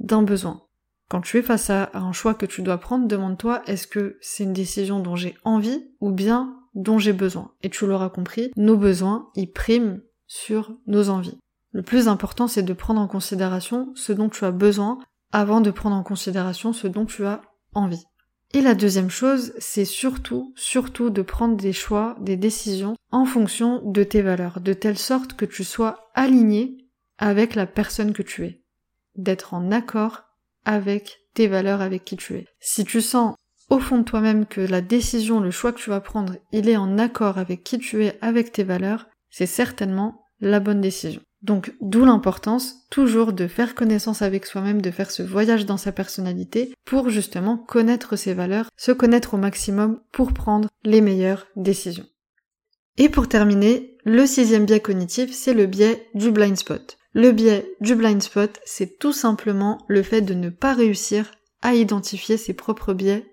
d'un 0.00 0.22
besoin. 0.22 0.62
Quand 1.08 1.20
tu 1.20 1.38
es 1.38 1.42
face 1.42 1.70
à 1.70 1.90
un 1.94 2.12
choix 2.12 2.34
que 2.34 2.46
tu 2.46 2.62
dois 2.62 2.78
prendre, 2.78 3.08
demande-toi 3.08 3.62
est-ce 3.66 3.86
que 3.86 4.18
c'est 4.20 4.44
une 4.44 4.52
décision 4.52 5.00
dont 5.00 5.16
j'ai 5.16 5.36
envie 5.44 5.86
ou 6.00 6.10
bien 6.10 6.57
dont 6.74 6.98
j'ai 6.98 7.12
besoin. 7.12 7.52
Et 7.62 7.70
tu 7.70 7.86
l'auras 7.86 8.10
compris, 8.10 8.50
nos 8.56 8.76
besoins, 8.76 9.30
ils 9.34 9.50
priment 9.50 10.00
sur 10.26 10.72
nos 10.86 11.10
envies. 11.10 11.38
Le 11.72 11.82
plus 11.82 12.08
important, 12.08 12.48
c'est 12.48 12.62
de 12.62 12.72
prendre 12.72 13.00
en 13.00 13.08
considération 13.08 13.92
ce 13.94 14.12
dont 14.12 14.28
tu 14.28 14.44
as 14.44 14.50
besoin 14.50 14.98
avant 15.32 15.60
de 15.60 15.70
prendre 15.70 15.96
en 15.96 16.02
considération 16.02 16.72
ce 16.72 16.86
dont 16.86 17.04
tu 17.04 17.24
as 17.26 17.42
envie. 17.74 18.04
Et 18.54 18.62
la 18.62 18.74
deuxième 18.74 19.10
chose, 19.10 19.52
c'est 19.58 19.84
surtout, 19.84 20.54
surtout 20.56 21.10
de 21.10 21.20
prendre 21.20 21.56
des 21.56 21.74
choix, 21.74 22.16
des 22.20 22.38
décisions 22.38 22.96
en 23.10 23.26
fonction 23.26 23.82
de 23.84 24.02
tes 24.02 24.22
valeurs, 24.22 24.60
de 24.60 24.72
telle 24.72 24.96
sorte 24.96 25.34
que 25.34 25.44
tu 25.44 25.64
sois 25.64 26.10
aligné 26.14 26.78
avec 27.18 27.54
la 27.54 27.66
personne 27.66 28.14
que 28.14 28.22
tu 28.22 28.46
es. 28.46 28.62
D'être 29.16 29.52
en 29.52 29.70
accord 29.70 30.22
avec 30.64 31.20
tes 31.34 31.46
valeurs, 31.46 31.82
avec 31.82 32.04
qui 32.04 32.16
tu 32.16 32.36
es. 32.36 32.46
Si 32.58 32.84
tu 32.84 33.02
sens 33.02 33.34
au 33.70 33.78
fond 33.78 33.98
de 33.98 34.04
toi-même 34.04 34.46
que 34.46 34.60
la 34.60 34.80
décision, 34.80 35.40
le 35.40 35.50
choix 35.50 35.72
que 35.72 35.80
tu 35.80 35.90
vas 35.90 36.00
prendre, 36.00 36.36
il 36.52 36.68
est 36.68 36.76
en 36.76 36.98
accord 36.98 37.38
avec 37.38 37.62
qui 37.64 37.78
tu 37.78 38.04
es, 38.04 38.18
avec 38.20 38.52
tes 38.52 38.64
valeurs, 38.64 39.08
c'est 39.30 39.46
certainement 39.46 40.24
la 40.40 40.60
bonne 40.60 40.80
décision. 40.80 41.20
Donc 41.42 41.72
d'où 41.80 42.04
l'importance 42.04 42.86
toujours 42.90 43.32
de 43.32 43.46
faire 43.46 43.74
connaissance 43.74 44.22
avec 44.22 44.44
soi-même, 44.44 44.82
de 44.82 44.90
faire 44.90 45.10
ce 45.10 45.22
voyage 45.22 45.66
dans 45.66 45.76
sa 45.76 45.92
personnalité 45.92 46.74
pour 46.84 47.10
justement 47.10 47.56
connaître 47.56 48.16
ses 48.16 48.34
valeurs, 48.34 48.70
se 48.76 48.90
connaître 48.90 49.34
au 49.34 49.36
maximum 49.36 50.00
pour 50.10 50.32
prendre 50.32 50.68
les 50.84 51.00
meilleures 51.00 51.46
décisions. 51.54 52.06
Et 52.96 53.08
pour 53.08 53.28
terminer, 53.28 53.96
le 54.04 54.26
sixième 54.26 54.66
biais 54.66 54.80
cognitif, 54.80 55.32
c'est 55.32 55.54
le 55.54 55.66
biais 55.66 56.08
du 56.14 56.32
blind 56.32 56.56
spot. 56.56 56.98
Le 57.12 57.30
biais 57.30 57.72
du 57.80 57.94
blind 57.94 58.20
spot, 58.20 58.58
c'est 58.64 58.98
tout 58.98 59.12
simplement 59.12 59.78
le 59.86 60.02
fait 60.02 60.22
de 60.22 60.34
ne 60.34 60.50
pas 60.50 60.74
réussir 60.74 61.30
à 61.62 61.74
identifier 61.74 62.36
ses 62.36 62.54
propres 62.54 62.94
biais 62.94 63.24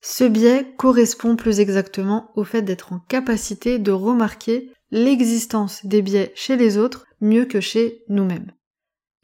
Ce 0.00 0.24
biais 0.24 0.74
correspond 0.76 1.36
plus 1.36 1.60
exactement 1.60 2.30
au 2.36 2.44
fait 2.44 2.62
d'être 2.62 2.92
en 2.92 3.00
capacité 3.00 3.78
de 3.78 3.90
remarquer 3.90 4.70
l'existence 4.90 5.84
des 5.84 6.02
biais 6.02 6.32
chez 6.34 6.56
les 6.56 6.78
autres 6.78 7.04
mieux 7.20 7.44
que 7.44 7.60
chez 7.60 8.04
nous-mêmes. 8.08 8.52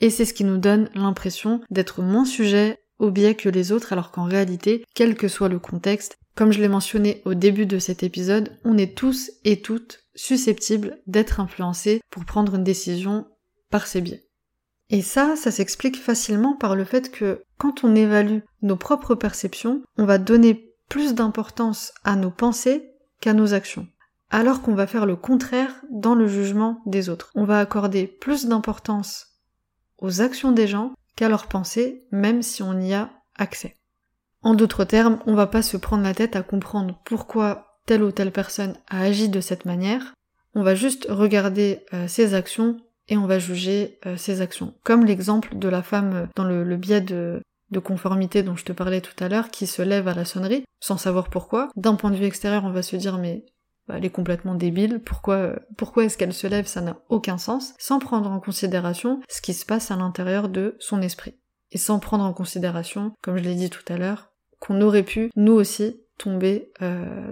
Et 0.01 0.11
c'est 0.11 0.25
ce 0.25 0.35
qui 0.35 0.45
nous 0.45 0.59
donne 0.59 0.91
l'impression 0.95 1.61
d'être 1.71 2.03
moins 2.03 2.25
sujet 2.25 2.79
aux 2.99 3.11
biais 3.11 3.35
que 3.35 3.49
les 3.49 3.73
autres 3.73 3.93
alors 3.93 4.11
qu'en 4.11 4.25
réalité, 4.25 4.85
quel 4.95 5.17
que 5.17 5.29
soit 5.29 5.49
le 5.49 5.59
contexte, 5.59 6.19
comme 6.35 6.53
je 6.53 6.61
l'ai 6.61 6.69
mentionné 6.69 7.23
au 7.25 7.35
début 7.35 7.67
de 7.67 7.79
cet 7.79 8.03
épisode, 8.03 8.59
on 8.65 8.77
est 8.77 8.97
tous 8.97 9.31
et 9.45 9.63
toutes 9.63 10.05
susceptibles 10.15 10.99
d'être 11.07 11.41
influencés 11.41 12.01
pour 12.11 12.25
prendre 12.25 12.57
une 12.57 12.65
décision 12.65 13.27
par 13.71 13.87
ces 13.87 14.01
biais. 14.01 14.25
Et 14.91 15.03
ça, 15.03 15.37
ça 15.37 15.51
s'explique 15.51 16.01
facilement 16.01 16.57
par 16.57 16.77
le 16.77 16.85
fait 16.85 17.11
que 17.11 17.43
quand 17.59 17.85
on 17.85 17.95
évalue 17.95 18.41
nos 18.63 18.77
propres 18.77 19.15
perceptions, 19.15 19.83
on 19.97 20.05
va 20.05 20.19
donner 20.19 20.75
plus 20.89 21.15
d'importance 21.15 21.93
à 22.05 22.17
nos 22.17 22.31
pensées 22.31 22.93
qu'à 23.21 23.33
nos 23.33 23.55
actions. 23.55 23.89
Alors 24.31 24.63
qu'on 24.63 24.75
va 24.75 24.87
faire 24.87 25.07
le 25.07 25.17
contraire 25.17 25.75
dans 25.91 26.15
le 26.15 26.27
jugement 26.27 26.83
des 26.87 27.09
autres. 27.09 27.31
On 27.35 27.45
va 27.45 27.61
accorder 27.61 28.07
plus 28.07 28.47
d'importance 28.47 29.29
aux 29.99 30.21
actions 30.21 30.53
des 30.53 30.67
gens 30.67 30.93
qu'à 31.17 31.29
leurs 31.29 31.47
pensées, 31.47 32.05
même 32.11 32.43
si 32.43 32.63
on 32.63 32.81
y 32.81 32.93
a 32.93 33.11
accès. 33.37 33.77
En 34.43 34.55
d'autres 34.55 34.85
termes, 34.85 35.19
on 35.27 35.35
va 35.35 35.47
pas 35.47 35.63
se 35.63 35.77
prendre 35.77 36.03
la 36.03 36.15
tête 36.15 36.37
à 36.37 36.43
comprendre 36.43 37.01
pourquoi 37.05 37.79
telle 37.87 38.03
ou 38.03 38.13
telle 38.13 38.33
personne 38.33 38.77
a 38.89 39.01
agi 39.01 39.29
de 39.29 39.41
cette 39.41 39.65
manière. 39.65 40.15
On 40.55 40.63
va 40.63 40.75
juste 40.75 41.07
regarder 41.09 41.85
euh, 41.93 42.07
ses 42.09 42.35
actions 42.35 42.77
et 43.09 43.17
on 43.17 43.27
va 43.27 43.39
juger 43.39 43.99
euh, 44.07 44.17
ses 44.17 44.41
actions. 44.41 44.75
Comme 44.83 45.05
l'exemple 45.05 45.57
de 45.57 45.69
la 45.69 45.83
femme 45.83 46.15
euh, 46.15 46.27
dans 46.37 46.45
le, 46.45 46.77
biais 46.77 47.01
de, 47.01 47.43
conformité 47.83 48.45
dont 48.45 48.55
je 48.55 48.65
te 48.65 48.73
parlais 48.73 49.01
tout 49.01 49.17
à 49.23 49.29
l'heure 49.29 49.51
qui 49.51 49.67
se 49.67 49.83
lève 49.83 50.07
à 50.07 50.15
la 50.15 50.25
sonnerie 50.25 50.65
sans 50.81 50.97
savoir 50.97 51.29
pourquoi. 51.29 51.71
D'un 51.75 51.97
point 51.97 52.11
de 52.11 52.17
vue 52.17 52.25
extérieur, 52.25 52.65
on 52.65 52.71
va 52.71 52.83
se 52.83 52.95
dire 52.95 53.19
mais 53.19 53.45
bah, 53.89 53.95
elle 53.97 54.05
est 54.05 54.11
complètement 54.11 54.55
débile, 54.55 55.01
pourquoi, 55.05 55.35
euh, 55.35 55.57
pourquoi 55.77 56.05
est-ce 56.05 56.17
qu'elle 56.17 56.33
se 56.33 56.47
lève, 56.47 56.67
ça 56.67 56.81
n'a 56.81 56.99
aucun 57.09 57.37
sens, 57.37 57.75
sans 57.79 57.99
prendre 57.99 58.31
en 58.31 58.41
considération 58.41 59.21
ce 59.29 59.43
qui 59.43 59.55
se 59.55 59.67
passe 59.67 59.91
à 59.91 59.97
l'intérieur 59.97 60.49
de 60.49 60.77
son 60.79 61.03
esprit. 61.03 61.35
Et 61.73 61.79
sans 61.79 61.99
prendre 61.99 62.25
en 62.25 62.33
considération, 62.33 63.13
comme 63.23 63.37
je 63.37 63.43
l'ai 63.43 63.57
dit 63.57 63.71
tout 63.71 63.93
à 63.93 63.97
l'heure, 63.97 64.31
qu'on 64.61 64.81
aurait 64.81 65.03
pu, 65.03 65.31
nous 65.35 65.53
aussi, 65.53 66.01
tomber 66.17 66.71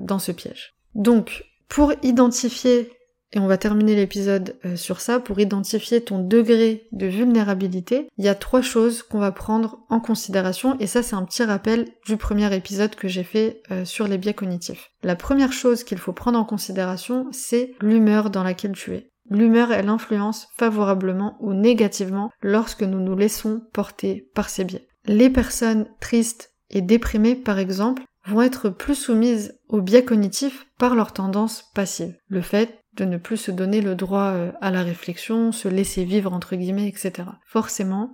dans 0.01 0.19
ce 0.19 0.33
piège. 0.33 0.75
Donc, 0.97 1.45
pour 1.69 1.93
identifier 2.03 2.91
et 3.33 3.39
on 3.39 3.47
va 3.47 3.57
terminer 3.57 3.97
l'épisode 3.97 4.57
euh, 4.65 4.77
sur 4.77 5.01
ça 5.01 5.21
pour 5.21 5.41
identifier 5.41 6.03
ton 6.03 6.19
degré 6.19 6.87
de 6.93 7.07
vulnérabilité. 7.07 8.09
Il 8.19 8.25
y 8.25 8.29
a 8.29 8.35
trois 8.35 8.63
choses 8.63 9.03
qu'on 9.03 9.19
va 9.19 9.33
prendre 9.33 9.79
en 9.89 10.01
considération 10.01 10.77
et 10.79 10.87
ça 10.87 11.03
c'est 11.03 11.17
un 11.17 11.25
petit 11.25 11.45
rappel 11.45 11.89
du 12.07 12.17
premier 12.17 12.55
épisode 12.55 12.95
que 12.95 13.09
j'ai 13.09 13.25
fait 13.25 13.63
euh, 13.71 13.85
sur 13.85 14.07
les 14.07 14.19
biais 14.19 14.35
cognitifs. 14.35 14.91
La 15.03 15.17
première 15.17 15.53
chose 15.53 15.85
qu'il 15.85 15.99
faut 15.99 16.13
prendre 16.13 16.39
en 16.39 16.45
considération 16.45 17.27
c'est 17.33 17.75
l'humeur 17.81 18.31
dans 18.31 18.43
laquelle 18.43 18.73
tu 18.73 18.95
es. 18.95 19.09
L'humeur, 19.31 19.73
elle 19.73 19.89
influence 19.89 20.49
favorablement 20.59 21.37
ou 21.41 21.55
négativement 21.55 22.31
lorsque 22.43 22.83
nous 22.83 23.01
nous 23.01 23.17
laissons 23.17 23.63
porter 23.73 24.29
par 24.35 24.51
ces 24.51 24.65
biais. 24.65 24.89
Les 25.07 25.31
personnes 25.31 25.87
tristes 26.01 26.53
et 26.71 26.83
déprimées, 26.83 27.37
par 27.37 27.59
exemple, 27.59 28.03
vont 28.27 28.43
être 28.43 28.69
plus 28.69 28.95
soumises 28.95 29.59
aux 29.69 29.81
biais 29.81 30.05
cognitifs 30.05 30.67
par 30.79 30.95
leur 30.95 31.13
tendance 31.13 31.65
passive. 31.75 32.15
Le 32.29 32.41
fait 32.41 32.82
de 32.95 33.05
ne 33.05 33.17
plus 33.17 33.37
se 33.37 33.51
donner 33.51 33.81
le 33.81 33.95
droit 33.95 34.33
euh, 34.33 34.53
à 34.61 34.71
la 34.71 34.83
réflexion, 34.83 35.53
se 35.53 35.69
laisser 35.69 36.05
vivre 36.05 36.33
entre 36.33 36.57
guillemets, 36.57 36.89
etc. 36.89 37.29
Forcément, 37.47 38.13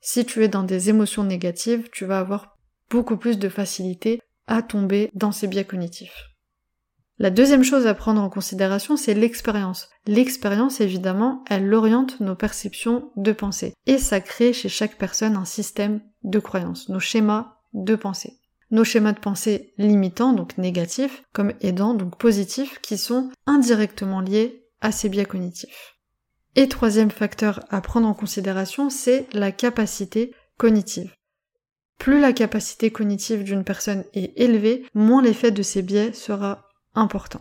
si 0.00 0.24
tu 0.24 0.44
es 0.44 0.48
dans 0.48 0.62
des 0.62 0.90
émotions 0.90 1.24
négatives, 1.24 1.88
tu 1.92 2.04
vas 2.04 2.20
avoir 2.20 2.56
beaucoup 2.90 3.16
plus 3.16 3.38
de 3.38 3.48
facilité 3.48 4.20
à 4.46 4.62
tomber 4.62 5.10
dans 5.14 5.32
ces 5.32 5.46
biais 5.46 5.64
cognitifs. 5.64 6.24
La 7.20 7.30
deuxième 7.30 7.64
chose 7.64 7.86
à 7.86 7.94
prendre 7.94 8.22
en 8.22 8.30
considération, 8.30 8.96
c'est 8.96 9.14
l'expérience. 9.14 9.88
L'expérience, 10.06 10.80
évidemment, 10.80 11.42
elle 11.50 11.74
oriente 11.74 12.20
nos 12.20 12.36
perceptions 12.36 13.10
de 13.16 13.32
pensée. 13.32 13.74
Et 13.86 13.98
ça 13.98 14.20
crée 14.20 14.52
chez 14.52 14.68
chaque 14.68 14.96
personne 14.98 15.36
un 15.36 15.44
système 15.44 16.00
de 16.22 16.38
croyances, 16.38 16.88
nos 16.88 17.00
schémas 17.00 17.56
de 17.72 17.96
pensée 17.96 18.37
nos 18.70 18.84
schémas 18.84 19.12
de 19.12 19.20
pensée 19.20 19.72
limitants, 19.78 20.32
donc 20.32 20.58
négatifs, 20.58 21.22
comme 21.32 21.52
aidants, 21.60 21.94
donc 21.94 22.18
positifs, 22.18 22.80
qui 22.80 22.98
sont 22.98 23.30
indirectement 23.46 24.20
liés 24.20 24.64
à 24.80 24.92
ces 24.92 25.08
biais 25.08 25.24
cognitifs. 25.24 25.96
Et 26.56 26.68
troisième 26.68 27.10
facteur 27.10 27.60
à 27.70 27.80
prendre 27.80 28.08
en 28.08 28.14
considération, 28.14 28.90
c'est 28.90 29.26
la 29.32 29.52
capacité 29.52 30.34
cognitive. 30.56 31.14
Plus 31.98 32.20
la 32.20 32.32
capacité 32.32 32.90
cognitive 32.90 33.42
d'une 33.42 33.64
personne 33.64 34.04
est 34.14 34.32
élevée, 34.36 34.84
moins 34.94 35.22
l'effet 35.22 35.50
de 35.50 35.62
ces 35.62 35.82
biais 35.82 36.12
sera 36.12 36.68
important. 36.94 37.40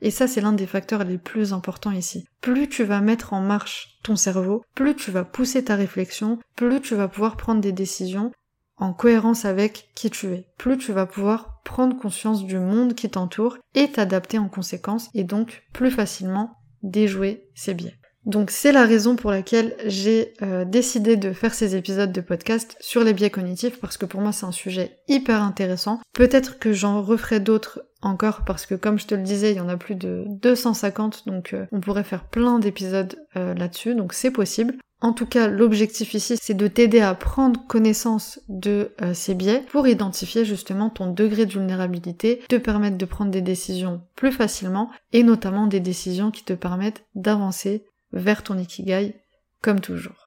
Et 0.00 0.10
ça, 0.10 0.28
c'est 0.28 0.40
l'un 0.40 0.52
des 0.52 0.66
facteurs 0.66 1.04
les 1.04 1.18
plus 1.18 1.52
importants 1.52 1.90
ici. 1.90 2.26
Plus 2.40 2.68
tu 2.68 2.84
vas 2.84 3.00
mettre 3.00 3.32
en 3.32 3.40
marche 3.40 3.98
ton 4.02 4.14
cerveau, 4.14 4.62
plus 4.74 4.94
tu 4.94 5.10
vas 5.10 5.24
pousser 5.24 5.64
ta 5.64 5.74
réflexion, 5.74 6.38
plus 6.54 6.80
tu 6.80 6.94
vas 6.94 7.08
pouvoir 7.08 7.36
prendre 7.36 7.60
des 7.60 7.72
décisions 7.72 8.30
en 8.78 8.92
cohérence 8.92 9.44
avec 9.44 9.90
qui 9.94 10.10
tu 10.10 10.32
es. 10.32 10.46
Plus 10.58 10.78
tu 10.78 10.92
vas 10.92 11.06
pouvoir 11.06 11.60
prendre 11.64 11.98
conscience 11.98 12.44
du 12.44 12.58
monde 12.58 12.94
qui 12.94 13.10
t'entoure 13.10 13.58
et 13.74 13.90
t'adapter 13.90 14.38
en 14.38 14.48
conséquence 14.48 15.08
et 15.14 15.24
donc 15.24 15.64
plus 15.72 15.90
facilement 15.90 16.56
déjouer 16.82 17.48
ces 17.54 17.74
biais. 17.74 17.98
Donc 18.26 18.50
c'est 18.50 18.72
la 18.72 18.84
raison 18.84 19.14
pour 19.14 19.30
laquelle 19.30 19.76
j'ai 19.86 20.34
euh, 20.42 20.64
décidé 20.64 21.16
de 21.16 21.32
faire 21.32 21.54
ces 21.54 21.76
épisodes 21.76 22.10
de 22.10 22.20
podcast 22.20 22.76
sur 22.80 23.04
les 23.04 23.14
biais 23.14 23.30
cognitifs 23.30 23.78
parce 23.80 23.96
que 23.96 24.04
pour 24.04 24.20
moi 24.20 24.32
c'est 24.32 24.46
un 24.46 24.52
sujet 24.52 24.98
hyper 25.06 25.42
intéressant. 25.42 26.00
Peut-être 26.12 26.58
que 26.58 26.72
j'en 26.72 27.02
referai 27.02 27.38
d'autres 27.38 27.84
encore 28.02 28.44
parce 28.44 28.66
que 28.66 28.74
comme 28.74 28.98
je 28.98 29.06
te 29.06 29.14
le 29.14 29.22
disais 29.22 29.52
il 29.52 29.56
y 29.56 29.60
en 29.60 29.68
a 29.68 29.76
plus 29.76 29.94
de 29.94 30.24
250 30.26 31.28
donc 31.28 31.52
euh, 31.52 31.66
on 31.70 31.80
pourrait 31.80 32.04
faire 32.04 32.24
plein 32.24 32.58
d'épisodes 32.58 33.16
euh, 33.36 33.54
là-dessus 33.54 33.94
donc 33.94 34.12
c'est 34.12 34.32
possible. 34.32 34.74
En 35.02 35.12
tout 35.12 35.26
cas, 35.26 35.46
l'objectif 35.46 36.14
ici, 36.14 36.38
c'est 36.40 36.54
de 36.54 36.68
t'aider 36.68 37.00
à 37.00 37.14
prendre 37.14 37.66
connaissance 37.66 38.40
de 38.48 38.92
euh, 39.02 39.12
ces 39.12 39.34
biais 39.34 39.62
pour 39.70 39.86
identifier 39.86 40.44
justement 40.44 40.88
ton 40.88 41.12
degré 41.12 41.44
de 41.44 41.52
vulnérabilité, 41.52 42.40
te 42.48 42.56
permettre 42.56 42.96
de 42.96 43.04
prendre 43.04 43.30
des 43.30 43.42
décisions 43.42 44.02
plus 44.14 44.32
facilement 44.32 44.90
et 45.12 45.22
notamment 45.22 45.66
des 45.66 45.80
décisions 45.80 46.30
qui 46.30 46.44
te 46.44 46.54
permettent 46.54 47.04
d'avancer 47.14 47.84
vers 48.12 48.42
ton 48.42 48.56
ikigai 48.56 49.14
comme 49.62 49.80
toujours. 49.80 50.26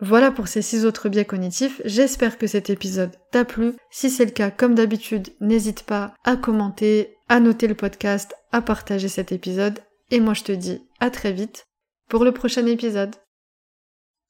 Voilà 0.00 0.30
pour 0.30 0.48
ces 0.48 0.62
six 0.62 0.84
autres 0.84 1.08
biais 1.08 1.24
cognitifs, 1.24 1.80
j'espère 1.84 2.36
que 2.38 2.46
cet 2.46 2.68
épisode 2.68 3.12
t'a 3.30 3.44
plu. 3.44 3.72
Si 3.90 4.10
c'est 4.10 4.24
le 4.24 4.32
cas, 4.32 4.50
comme 4.50 4.74
d'habitude, 4.74 5.30
n'hésite 5.40 5.84
pas 5.84 6.14
à 6.24 6.36
commenter, 6.36 7.14
à 7.28 7.40
noter 7.40 7.68
le 7.68 7.74
podcast, 7.74 8.34
à 8.52 8.60
partager 8.60 9.08
cet 9.08 9.32
épisode, 9.32 9.80
et 10.10 10.20
moi 10.20 10.34
je 10.34 10.44
te 10.44 10.52
dis 10.52 10.82
à 11.00 11.10
très 11.10 11.32
vite 11.32 11.66
pour 12.08 12.24
le 12.24 12.32
prochain 12.32 12.66
épisode. 12.66 13.14